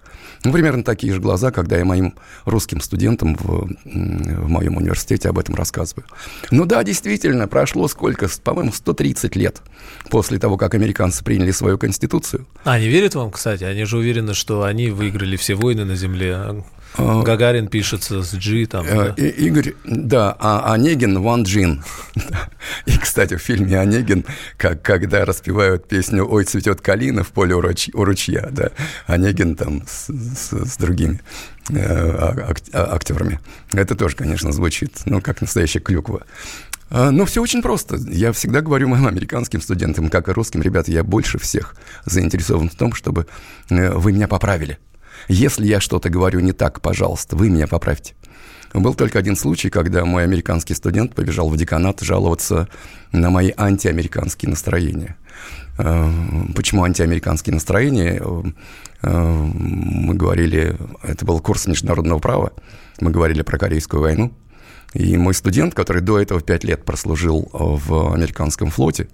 Ну, 0.44 0.52
примерно 0.52 0.82
такие 0.82 1.12
же 1.12 1.20
глаза, 1.20 1.50
когда 1.50 1.78
я 1.78 1.84
моим 1.84 2.14
русским 2.44 2.80
студентам 2.80 3.36
в, 3.36 3.68
в 3.84 4.48
моем 4.48 4.76
университете 4.76 5.28
об 5.28 5.38
этом 5.38 5.54
рассказываю. 5.54 6.04
Ну 6.50 6.64
да, 6.64 6.82
действительно, 6.82 7.46
прошло 7.46 7.86
сколько, 7.88 8.28
по-моему, 8.42 8.72
130 8.72 9.36
лет 9.36 9.62
после 10.10 10.38
того, 10.38 10.56
как 10.56 10.74
американцы 10.74 11.22
приняли 11.24 11.52
свою 11.52 11.78
конституцию. 11.78 12.46
Они 12.64 12.88
верят 12.88 13.14
вам, 13.14 13.30
кстати? 13.30 13.64
Они 13.64 13.84
же 13.84 13.98
уверены, 13.98 14.34
что 14.34 14.64
они 14.64 14.90
выиграли 14.90 15.36
все 15.36 15.54
войны 15.54 15.84
на 15.84 15.94
Земле. 15.94 16.64
А, 16.96 17.22
Гагарин 17.22 17.68
пишется 17.68 18.22
с 18.22 18.34
G 18.34 18.66
там. 18.66 18.86
Э, 18.86 19.14
да. 19.16 19.24
Игорь, 19.24 19.74
да, 19.84 20.36
а 20.38 20.72
Онегин 20.72 21.20
Ван 21.22 21.44
Джин. 21.44 21.82
И, 22.86 22.98
кстати, 22.98 23.36
в 23.36 23.42
фильме 23.42 23.78
Онегин, 23.78 24.24
как, 24.56 24.82
когда 24.82 25.24
распевают 25.24 25.88
песню 25.88 26.26
«Ой, 26.28 26.44
цветет 26.44 26.80
калина 26.80 27.24
в 27.24 27.28
поле 27.28 27.54
у, 27.54 27.60
руч, 27.60 27.88
у 27.94 28.04
ручья», 28.04 28.48
да, 28.50 28.70
Онегин 29.06 29.56
там 29.56 29.82
с, 29.86 30.08
с, 30.08 30.52
с 30.52 30.76
другими 30.76 31.20
э, 31.70 32.16
ак, 32.18 32.58
актерами. 32.72 33.40
Это 33.72 33.94
тоже, 33.94 34.16
конечно, 34.16 34.52
звучит, 34.52 35.00
ну, 35.06 35.20
как 35.20 35.40
настоящая 35.40 35.80
клюква. 35.80 36.22
А, 36.90 37.10
но 37.10 37.24
все 37.24 37.40
очень 37.40 37.62
просто. 37.62 37.96
Я 37.96 38.32
всегда 38.32 38.60
говорю 38.60 38.88
моим 38.88 39.06
американским 39.06 39.62
студентам, 39.62 40.10
как 40.10 40.28
и 40.28 40.32
русским, 40.32 40.60
ребята, 40.60 40.92
я 40.92 41.02
больше 41.02 41.38
всех 41.38 41.74
заинтересован 42.04 42.68
в 42.68 42.74
том, 42.74 42.92
чтобы 42.92 43.26
э, 43.70 43.92
вы 43.92 44.12
меня 44.12 44.28
поправили. 44.28 44.78
Если 45.28 45.66
я 45.66 45.80
что-то 45.80 46.10
говорю 46.10 46.40
не 46.40 46.52
так, 46.52 46.80
пожалуйста, 46.80 47.36
вы 47.36 47.48
меня 47.48 47.66
поправьте. 47.66 48.14
Был 48.74 48.94
только 48.94 49.18
один 49.18 49.36
случай, 49.36 49.68
когда 49.68 50.04
мой 50.04 50.24
американский 50.24 50.74
студент 50.74 51.14
побежал 51.14 51.50
в 51.50 51.56
деканат 51.56 52.00
жаловаться 52.00 52.68
на 53.12 53.28
мои 53.28 53.52
антиамериканские 53.56 54.50
настроения. 54.50 55.16
Э, 55.78 56.10
почему 56.54 56.84
антиамериканские 56.84 57.54
настроения? 57.54 58.22
Э, 59.02 59.12
мы 59.12 60.14
говорили, 60.14 60.76
это 61.02 61.24
был 61.26 61.40
курс 61.40 61.66
международного 61.66 62.18
права, 62.18 62.52
мы 63.00 63.10
говорили 63.10 63.42
про 63.42 63.58
Корейскую 63.58 64.00
войну. 64.00 64.32
И 64.94 65.16
мой 65.16 65.34
студент, 65.34 65.74
который 65.74 66.02
до 66.02 66.18
этого 66.18 66.40
пять 66.40 66.64
лет 66.64 66.84
прослужил 66.84 67.48
в 67.52 68.14
американском 68.14 68.70
флоте, 68.70 69.08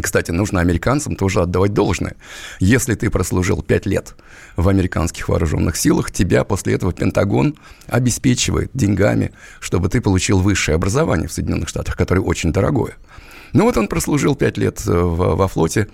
кстати, 0.00 0.30
нужно 0.30 0.60
американцам 0.60 1.16
тоже 1.16 1.42
отдавать 1.42 1.74
должное. 1.74 2.16
Если 2.60 2.94
ты 2.94 3.10
прослужил 3.10 3.62
5 3.62 3.86
лет 3.86 4.14
в 4.56 4.68
американских 4.68 5.28
вооруженных 5.28 5.76
силах, 5.76 6.10
тебя 6.10 6.44
после 6.44 6.74
этого 6.74 6.92
Пентагон 6.92 7.56
обеспечивает 7.88 8.70
деньгами, 8.72 9.32
чтобы 9.60 9.88
ты 9.88 10.00
получил 10.00 10.38
высшее 10.38 10.76
образование 10.76 11.28
в 11.28 11.32
Соединенных 11.32 11.68
Штатах, 11.68 11.96
которое 11.96 12.20
очень 12.20 12.52
дорогое. 12.52 12.94
Ну 13.52 13.64
вот 13.64 13.76
он 13.76 13.86
прослужил 13.86 14.34
5 14.34 14.58
лет 14.58 14.82
э, 14.86 14.92
в, 14.92 15.36
во 15.36 15.48
флоте, 15.48 15.88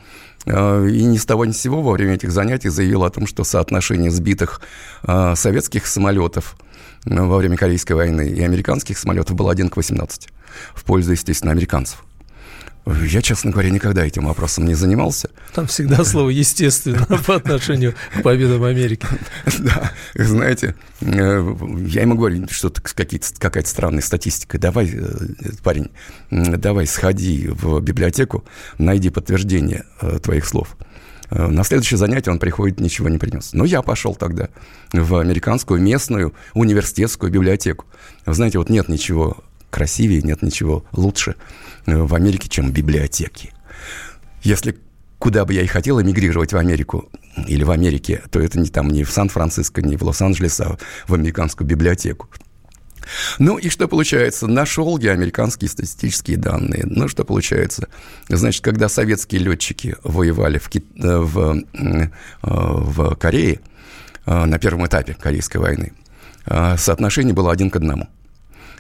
э, 0.47 0.89
и 0.89 1.05
ни 1.05 1.17
с 1.17 1.27
того 1.27 1.45
ни 1.45 1.51
с 1.51 1.61
сего 1.61 1.83
во 1.83 1.93
время 1.93 2.15
этих 2.15 2.31
занятий 2.31 2.69
заявил 2.69 3.03
о 3.03 3.11
том, 3.11 3.27
что 3.27 3.43
соотношение 3.43 4.13
сбитых 4.13 4.61
э, 5.03 5.35
советских 5.35 5.87
самолетов 5.87 6.57
во 7.05 7.37
время 7.37 7.57
Корейской 7.57 7.95
войны 7.95 8.29
и 8.29 8.43
американских 8.43 8.99
самолетов 8.99 9.35
было 9.35 9.51
1 9.51 9.71
к 9.71 9.77
18 9.77 10.29
в 10.75 10.85
пользу, 10.85 11.13
естественно, 11.13 11.53
американцев. 11.53 12.05
Я, 13.07 13.23
честно 13.23 13.51
говоря, 13.51 13.71
никогда 13.71 14.05
этим 14.05 14.27
вопросом 14.27 14.65
не 14.67 14.75
занимался. 14.75 15.31
Там 15.55 15.67
всегда 15.67 16.05
слово 16.05 16.31
«естественно» 16.31 17.07
по 17.27 17.37
отношению 17.37 17.95
к 18.15 18.23
победам 18.23 18.65
Америки. 18.65 19.07
Да, 19.59 19.93
знаете, 20.15 20.77
э, 21.01 21.55
я 21.87 22.03
ему 22.03 22.15
говорю, 22.15 22.47
что 22.49 22.71
какая-то 22.71 23.69
странная 23.69 24.03
статистика. 24.03 24.59
Давай, 24.59 24.91
э, 24.95 25.51
парень, 25.65 25.91
давай 26.31 26.87
сходи 26.87 27.49
в 27.49 27.81
библиотеку, 27.81 28.45
найди 28.79 29.11
подтверждение 29.11 29.85
э, 30.01 30.19
твоих 30.23 30.47
слов. 30.47 30.77
На 31.31 31.63
следующее 31.63 31.99
занятие 31.99 32.31
он 32.31 32.39
приходит, 32.39 32.81
ничего 32.81 33.11
не 33.11 33.19
принес. 33.19 33.53
Но 33.53 33.67
я 33.67 33.83
пошел 33.83 34.15
тогда 34.15 34.49
в 34.93 35.17
американскую 35.17 35.79
местную 35.79 36.35
университетскую 36.55 37.31
библиотеку. 37.31 37.85
Вы 38.25 38.33
знаете, 38.33 38.59
вот 38.59 38.71
нет 38.71 38.89
ничего 38.89 39.45
красивее, 39.71 40.23
нет 40.23 40.43
ничего 40.43 40.85
лучше 40.93 41.37
э, 41.87 41.97
в 41.97 42.15
Америке, 42.15 42.49
чем 42.49 42.73
библиотеки. 42.73 43.53
Если 44.43 44.79
куда 45.19 45.45
бы 45.45 45.53
я 45.53 45.63
и 45.63 45.67
хотел 45.67 46.01
эмигрировать 46.01 46.53
в 46.53 46.57
Америку 46.57 47.11
или 47.47 47.65
в 47.65 47.71
Америке, 47.71 48.23
то 48.31 48.41
это 48.41 48.59
не 48.59 48.69
там, 48.69 48.89
не 48.89 49.05
в 49.05 49.11
Сан-Франциско, 49.11 49.83
не 49.83 49.97
в 49.97 50.03
Лос-Анджелес, 50.03 50.61
а 50.61 50.79
в 51.07 51.15
американскую 51.15 51.67
библиотеку. 51.67 52.29
Ну 53.39 53.57
и 53.57 53.69
что 53.69 53.89
получается? 53.89 54.47
Нашел 54.47 54.99
я 54.99 55.13
американские 55.13 55.71
статистические 55.71 56.37
данные. 56.37 56.85
Ну 56.85 57.09
что 57.09 57.25
получается? 57.25 57.89
Значит, 58.29 58.63
когда 58.63 58.89
советские 58.89 59.41
летчики 59.41 59.97
воевали 60.05 60.59
в, 60.59 60.69
Ки... 60.69 60.85
Э, 60.97 61.19
в, 61.19 61.63
э, 61.73 62.09
в 62.43 63.15
Корее 63.17 63.61
на 64.27 64.59
первом 64.59 64.87
этапе 64.87 65.15
Корейской 65.15 65.57
войны, 65.57 65.95
соотношение 66.45 67.33
было 67.33 67.51
один 67.51 67.71
к 67.71 67.77
одному. 67.77 68.07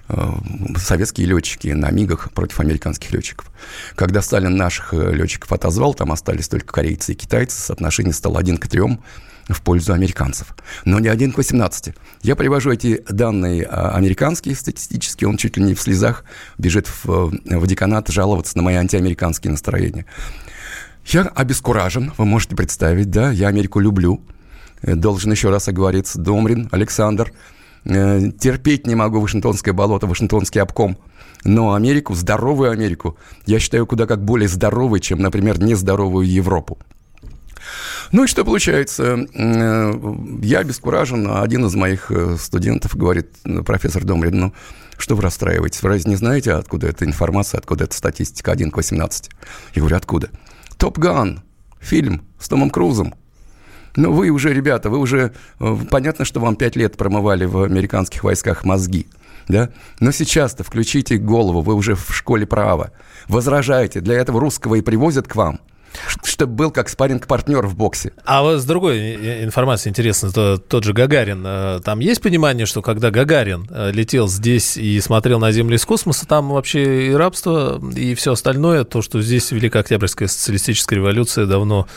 Э, 0.09 0.33
советские 0.77 1.27
летчики 1.27 1.68
на 1.68 1.90
МИГах 1.90 2.33
против 2.33 2.61
американских 2.61 3.12
летчиков. 3.12 3.51
Когда 3.94 4.23
Сталин 4.23 4.57
наших 4.57 4.94
э, 4.94 5.12
летчиков 5.12 5.53
отозвал, 5.53 5.92
там 5.92 6.12
остались 6.12 6.49
только 6.49 6.73
корейцы 6.73 7.12
и 7.12 7.14
китайцы, 7.14 7.61
соотношение 7.61 8.14
стало 8.14 8.38
один 8.38 8.57
к 8.57 8.66
трем 8.68 9.03
в 9.49 9.61
пользу 9.61 9.92
американцев. 9.92 10.55
Но 10.87 10.99
не 10.99 11.09
один 11.09 11.33
к 11.33 11.37
18. 11.37 11.94
Я 12.23 12.37
привожу 12.37 12.71
эти 12.71 13.03
данные 13.09 13.64
а, 13.64 13.92
американские 13.97 14.55
статистические, 14.55 15.29
он 15.29 15.38
чуть 15.38 15.57
ли 15.57 15.62
не 15.62 15.75
в 15.75 15.81
слезах 15.81 16.25
бежит 16.59 16.87
в, 16.87 17.31
в 17.31 17.66
деканат 17.66 18.09
жаловаться 18.09 18.59
на 18.59 18.62
мои 18.62 18.75
антиамериканские 18.75 19.51
настроения. 19.53 20.05
Я 21.07 21.23
обескуражен, 21.23 22.12
вы 22.18 22.27
можете 22.27 22.57
представить, 22.57 23.11
да, 23.11 23.31
я 23.31 23.49
Америку 23.49 23.81
люблю. 23.81 24.23
Э, 24.83 24.94
должен 24.94 25.33
еще 25.33 25.51
раз 25.51 25.68
оговориться, 25.68 26.18
Домрин, 26.18 26.68
Александр– 26.73 27.31
Э, 27.42 27.58
терпеть 27.84 28.86
не 28.86 28.94
могу 28.94 29.20
Вашингтонское 29.20 29.74
болото, 29.74 30.06
Вашингтонский 30.06 30.60
обком. 30.60 30.98
Но 31.44 31.74
Америку, 31.74 32.14
здоровую 32.14 32.70
Америку, 32.70 33.16
я 33.46 33.58
считаю 33.58 33.86
куда 33.86 34.06
как 34.06 34.24
более 34.24 34.48
здоровой, 34.48 35.00
чем, 35.00 35.20
например, 35.20 35.60
нездоровую 35.60 36.28
Европу. 36.28 36.78
Ну 38.10 38.24
и 38.24 38.26
что 38.26 38.44
получается? 38.44 39.26
Э, 39.34 39.92
я 40.42 40.60
обескуражен, 40.60 41.26
а 41.28 41.42
один 41.42 41.66
из 41.66 41.74
моих 41.74 42.10
э, 42.10 42.36
студентов 42.38 42.96
говорит, 42.96 43.28
«Ну, 43.44 43.62
профессор 43.62 44.04
Домрин, 44.04 44.38
ну 44.38 44.54
что 44.96 45.14
вы 45.14 45.22
расстраиваетесь? 45.22 45.82
Вы 45.82 45.90
разве 45.90 46.10
не 46.10 46.16
знаете, 46.16 46.52
откуда 46.52 46.88
эта 46.88 47.04
информация, 47.04 47.58
откуда 47.58 47.84
эта 47.84 47.94
статистика 47.94 48.52
1 48.52 48.70
к 48.70 48.76
18? 48.76 49.30
Я 49.74 49.80
говорю, 49.80 49.96
откуда? 49.96 50.30
Топ 50.76 50.98
Ган, 50.98 51.42
фильм 51.80 52.22
с 52.38 52.48
Томом 52.48 52.70
Крузом. 52.70 53.14
Ну, 53.98 54.12
вы 54.12 54.30
уже, 54.30 54.54
ребята, 54.54 54.90
вы 54.90 54.98
уже... 54.98 55.32
Э, 55.58 55.76
понятно, 55.90 56.24
что 56.24 56.38
вам 56.38 56.54
пять 56.54 56.76
лет 56.76 56.96
промывали 56.96 57.46
в 57.46 57.64
американских 57.64 58.22
войсках 58.22 58.64
мозги, 58.64 59.08
да? 59.48 59.70
Но 59.98 60.12
сейчас-то 60.12 60.62
включите 60.62 61.16
голову, 61.16 61.62
вы 61.62 61.74
уже 61.74 61.96
в 61.96 62.14
школе 62.14 62.46
права. 62.46 62.92
Возражаете, 63.26 64.00
для 64.00 64.14
этого 64.14 64.38
русского 64.38 64.76
и 64.76 64.82
привозят 64.82 65.26
к 65.26 65.34
вам. 65.34 65.58
чтобы 66.22 66.54
был 66.54 66.70
как 66.70 66.88
спарринг-партнер 66.88 67.66
в 67.66 67.74
боксе. 67.74 68.12
А 68.24 68.42
вот 68.42 68.61
с 68.61 68.64
другой 68.64 69.44
информацией 69.44 69.90
интересно, 69.90 70.30
то, 70.30 70.58
тот 70.58 70.84
же 70.84 70.92
Гагарин, 70.92 71.42
э, 71.44 71.80
там 71.84 71.98
есть 71.98 72.22
понимание, 72.22 72.66
что 72.66 72.82
когда 72.82 73.11
Гагарин 73.11 73.66
э, 73.68 73.90
летел 73.90 74.28
здесь 74.28 74.76
и 74.76 75.00
смотрел 75.00 75.40
на 75.40 75.50
Землю 75.50 75.74
из 75.74 75.84
космоса, 75.84 76.24
там 76.24 76.50
вообще 76.50 77.08
и 77.08 77.12
рабство, 77.14 77.82
и 77.96 78.14
все 78.14 78.34
остальное, 78.34 78.84
то, 78.84 79.02
что 79.02 79.20
здесь 79.20 79.50
Великая 79.50 79.80
Октябрьская 79.80 80.28
социалистическая 80.28 80.94
революция 80.94 81.46
давно 81.46 81.88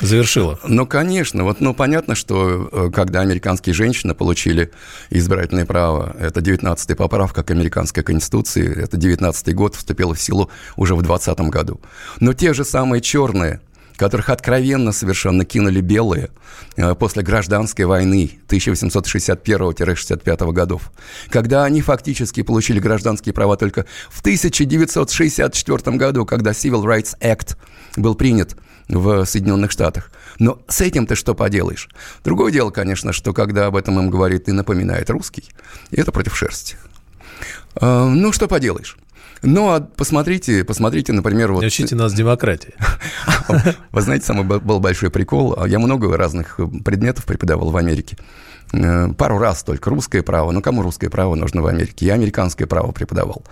завершила. 0.00 0.58
Ну, 0.64 0.86
конечно. 0.86 1.44
Вот, 1.44 1.60
ну, 1.60 1.74
понятно, 1.74 2.14
что 2.14 2.68
э, 2.70 2.90
когда 2.92 3.20
американские 3.20 3.74
женщины 3.74 4.14
получили 4.14 4.70
избирательное 5.10 5.66
право, 5.66 6.16
это 6.18 6.40
19-я 6.40 6.96
поправка 6.96 7.42
к 7.42 7.50
американской 7.50 8.02
конституции, 8.02 8.82
это 8.82 8.96
19-й 8.96 9.52
год, 9.52 9.74
вступила 9.74 10.14
в 10.14 10.20
силу 10.20 10.50
уже 10.76 10.94
в 10.94 11.02
20 11.02 11.38
году. 11.40 11.80
Но 12.20 12.32
те 12.32 12.54
же 12.54 12.64
самые 12.64 13.00
черные, 13.00 13.60
которых 13.96 14.28
откровенно 14.28 14.92
совершенно 14.92 15.44
кинули 15.44 15.80
белые 15.80 16.30
э, 16.76 16.94
после 16.94 17.24
гражданской 17.24 17.84
войны 17.84 18.38
1861-65 18.48 20.52
годов, 20.52 20.92
когда 21.30 21.64
они 21.64 21.82
фактически 21.82 22.42
получили 22.42 22.78
гражданские 22.78 23.32
права 23.32 23.56
только 23.56 23.86
в 24.10 24.20
1964 24.20 25.96
году, 25.96 26.24
когда 26.24 26.52
Civil 26.52 26.84
Rights 26.84 27.18
Act 27.20 27.56
был 27.96 28.14
принят– 28.14 28.56
в 28.88 29.24
Соединенных 29.24 29.70
Штатах. 29.70 30.10
Но 30.38 30.60
с 30.68 30.80
этим 30.80 31.06
ты 31.06 31.14
что 31.14 31.34
поделаешь? 31.34 31.88
Другое 32.24 32.52
дело, 32.52 32.70
конечно, 32.70 33.12
что 33.12 33.32
когда 33.32 33.66
об 33.66 33.76
этом 33.76 33.98
им 33.98 34.10
говорит 34.10 34.48
и 34.48 34.52
напоминает 34.52 35.10
русский, 35.10 35.44
это 35.90 36.12
против 36.12 36.36
шерсти. 36.36 36.76
А, 37.76 38.06
ну, 38.06 38.32
что 38.32 38.48
поделаешь? 38.48 38.96
Ну, 39.42 39.70
а 39.70 39.80
посмотрите, 39.80 40.64
посмотрите, 40.64 41.12
например, 41.12 41.52
вот... 41.52 41.64
Учите 41.64 41.94
нас 41.94 42.12
демократии. 42.12 42.74
Вы 43.92 44.00
знаете, 44.00 44.26
самый 44.26 44.44
был 44.44 44.80
большой 44.80 45.10
прикол. 45.10 45.64
Я 45.66 45.78
много 45.78 46.16
разных 46.16 46.58
предметов 46.84 47.24
преподавал 47.24 47.70
в 47.70 47.76
Америке. 47.76 48.16
Э, 48.72 49.08
пару 49.16 49.38
раз 49.38 49.62
только 49.62 49.90
русское 49.90 50.22
право. 50.22 50.50
Ну, 50.50 50.60
кому 50.60 50.82
русское 50.82 51.08
право 51.08 51.34
нужно 51.34 51.62
в 51.62 51.66
Америке? 51.66 52.06
Я 52.06 52.14
американское 52.14 52.66
право 52.66 52.92
преподавал. 52.92 53.42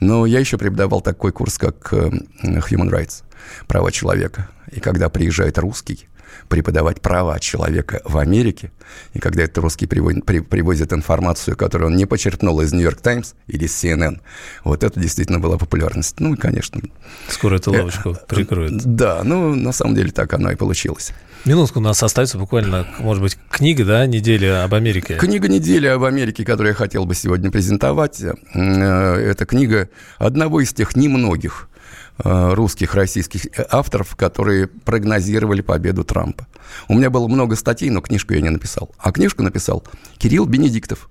Но 0.00 0.26
я 0.26 0.40
еще 0.40 0.58
преподавал 0.58 1.00
такой 1.00 1.32
курс, 1.32 1.58
как 1.58 1.92
э, 1.92 2.10
Human 2.42 2.90
Rights, 2.90 3.22
права 3.66 3.92
человека. 3.92 4.48
И 4.70 4.80
когда 4.80 5.08
приезжает 5.08 5.58
русский, 5.58 6.08
преподавать 6.48 7.00
права 7.00 7.38
человека 7.40 8.00
в 8.04 8.18
Америке, 8.18 8.70
и 9.12 9.18
когда 9.18 9.42
этот 9.42 9.58
русский 9.58 9.86
приводит, 9.86 10.24
при, 10.24 10.40
привозит 10.40 10.92
информацию, 10.92 11.56
которую 11.56 11.90
он 11.90 11.96
не 11.96 12.06
почерпнул 12.06 12.60
из 12.60 12.72
«Нью-Йорк 12.72 13.00
Таймс» 13.00 13.34
или 13.46 13.66
CNN, 13.66 14.20
вот 14.64 14.84
это 14.84 14.98
действительно 15.00 15.40
была 15.40 15.58
популярность. 15.58 16.20
Ну, 16.20 16.34
и, 16.34 16.36
конечно... 16.36 16.80
Скоро 17.28 17.56
эту 17.56 17.72
лавочку 17.72 18.10
э, 18.10 18.14
прикроют. 18.26 18.82
Да, 18.84 19.22
ну, 19.24 19.54
на 19.54 19.72
самом 19.72 19.94
деле 19.94 20.10
так 20.10 20.32
оно 20.34 20.50
и 20.50 20.56
получилось. 20.56 21.12
Минутку, 21.44 21.78
у 21.78 21.82
нас 21.82 22.02
остается 22.02 22.38
буквально, 22.38 22.86
может 22.98 23.22
быть, 23.22 23.36
книга, 23.50 23.84
да, 23.84 24.06
недели 24.06 24.46
об 24.46 24.74
Америке. 24.74 25.16
Книга 25.16 25.48
недели 25.48 25.86
об 25.86 26.04
Америке, 26.04 26.44
которую 26.44 26.70
я 26.70 26.74
хотел 26.74 27.04
бы 27.04 27.14
сегодня 27.14 27.50
презентовать, 27.50 28.22
э, 28.22 28.32
это 28.54 29.44
книга 29.44 29.88
одного 30.18 30.60
из 30.60 30.72
тех 30.72 30.96
немногих 30.96 31.68
Э, 31.73 31.73
русских, 32.18 32.94
российских 32.94 33.46
авторов, 33.70 34.14
которые 34.14 34.68
прогнозировали 34.68 35.62
победу 35.62 36.04
Трампа. 36.04 36.46
У 36.88 36.94
меня 36.94 37.10
было 37.10 37.26
много 37.26 37.56
статей, 37.56 37.90
но 37.90 38.00
книжку 38.00 38.34
я 38.34 38.40
не 38.40 38.50
написал. 38.50 38.90
А 38.98 39.10
книжку 39.10 39.42
написал 39.42 39.84
Кирилл 40.18 40.46
Бенедиктов. 40.46 41.08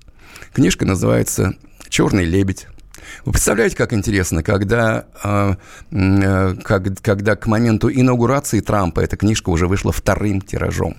Книжка 0.54 0.86
называется 0.86 1.56
«Черный 1.90 2.26
лебедь». 2.26 2.68
Вы 3.26 3.32
представляете, 3.32 3.76
как 3.76 3.94
интересно, 3.94 4.44
когда, 4.44 5.06
э, 5.24 5.56
э, 5.92 6.56
как, 6.64 7.02
когда 7.02 7.36
к 7.36 7.48
моменту 7.48 7.90
инаугурации 7.92 8.60
Трампа 8.60 9.02
эта 9.02 9.18
книжка 9.18 9.50
уже 9.50 9.68
вышла 9.68 9.92
вторым 9.92 10.42
тиражом. 10.42 10.96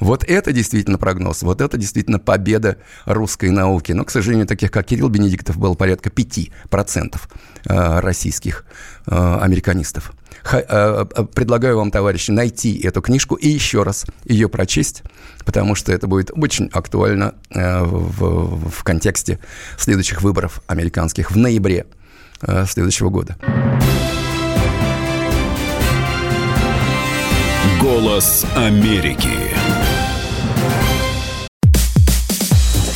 Вот 0.00 0.24
это 0.24 0.52
действительно 0.52 0.98
прогноз, 0.98 1.42
вот 1.42 1.60
это 1.60 1.76
действительно 1.76 2.18
победа 2.18 2.76
русской 3.06 3.50
науки. 3.50 3.92
Но, 3.92 4.04
к 4.04 4.10
сожалению, 4.10 4.46
таких, 4.46 4.70
как 4.70 4.86
Кирилл 4.86 5.08
Бенедиктов, 5.08 5.58
было 5.58 5.74
порядка 5.74 6.10
5% 6.10 7.16
э, 7.66 8.00
российских 8.00 8.64
э, 9.06 9.38
американистов. 9.40 10.12
Э, 10.52 11.04
предлагаю 11.34 11.78
вам, 11.78 11.90
товарищи, 11.90 12.30
найти 12.30 12.78
эту 12.80 13.00
книжку 13.00 13.34
и 13.34 13.48
еще 13.48 13.82
раз 13.82 14.04
ее 14.24 14.48
прочесть, 14.48 15.02
потому 15.44 15.74
что 15.74 15.92
это 15.92 16.06
будет 16.06 16.30
очень 16.34 16.68
актуально 16.72 17.34
в, 17.50 18.70
в 18.70 18.84
контексте 18.84 19.38
следующих 19.78 20.22
выборов 20.22 20.60
американских 20.66 21.30
в 21.30 21.36
ноябре 21.36 21.86
следующего 22.66 23.08
года. 23.08 23.36
Голос 27.80 28.46
Америки. 28.56 29.28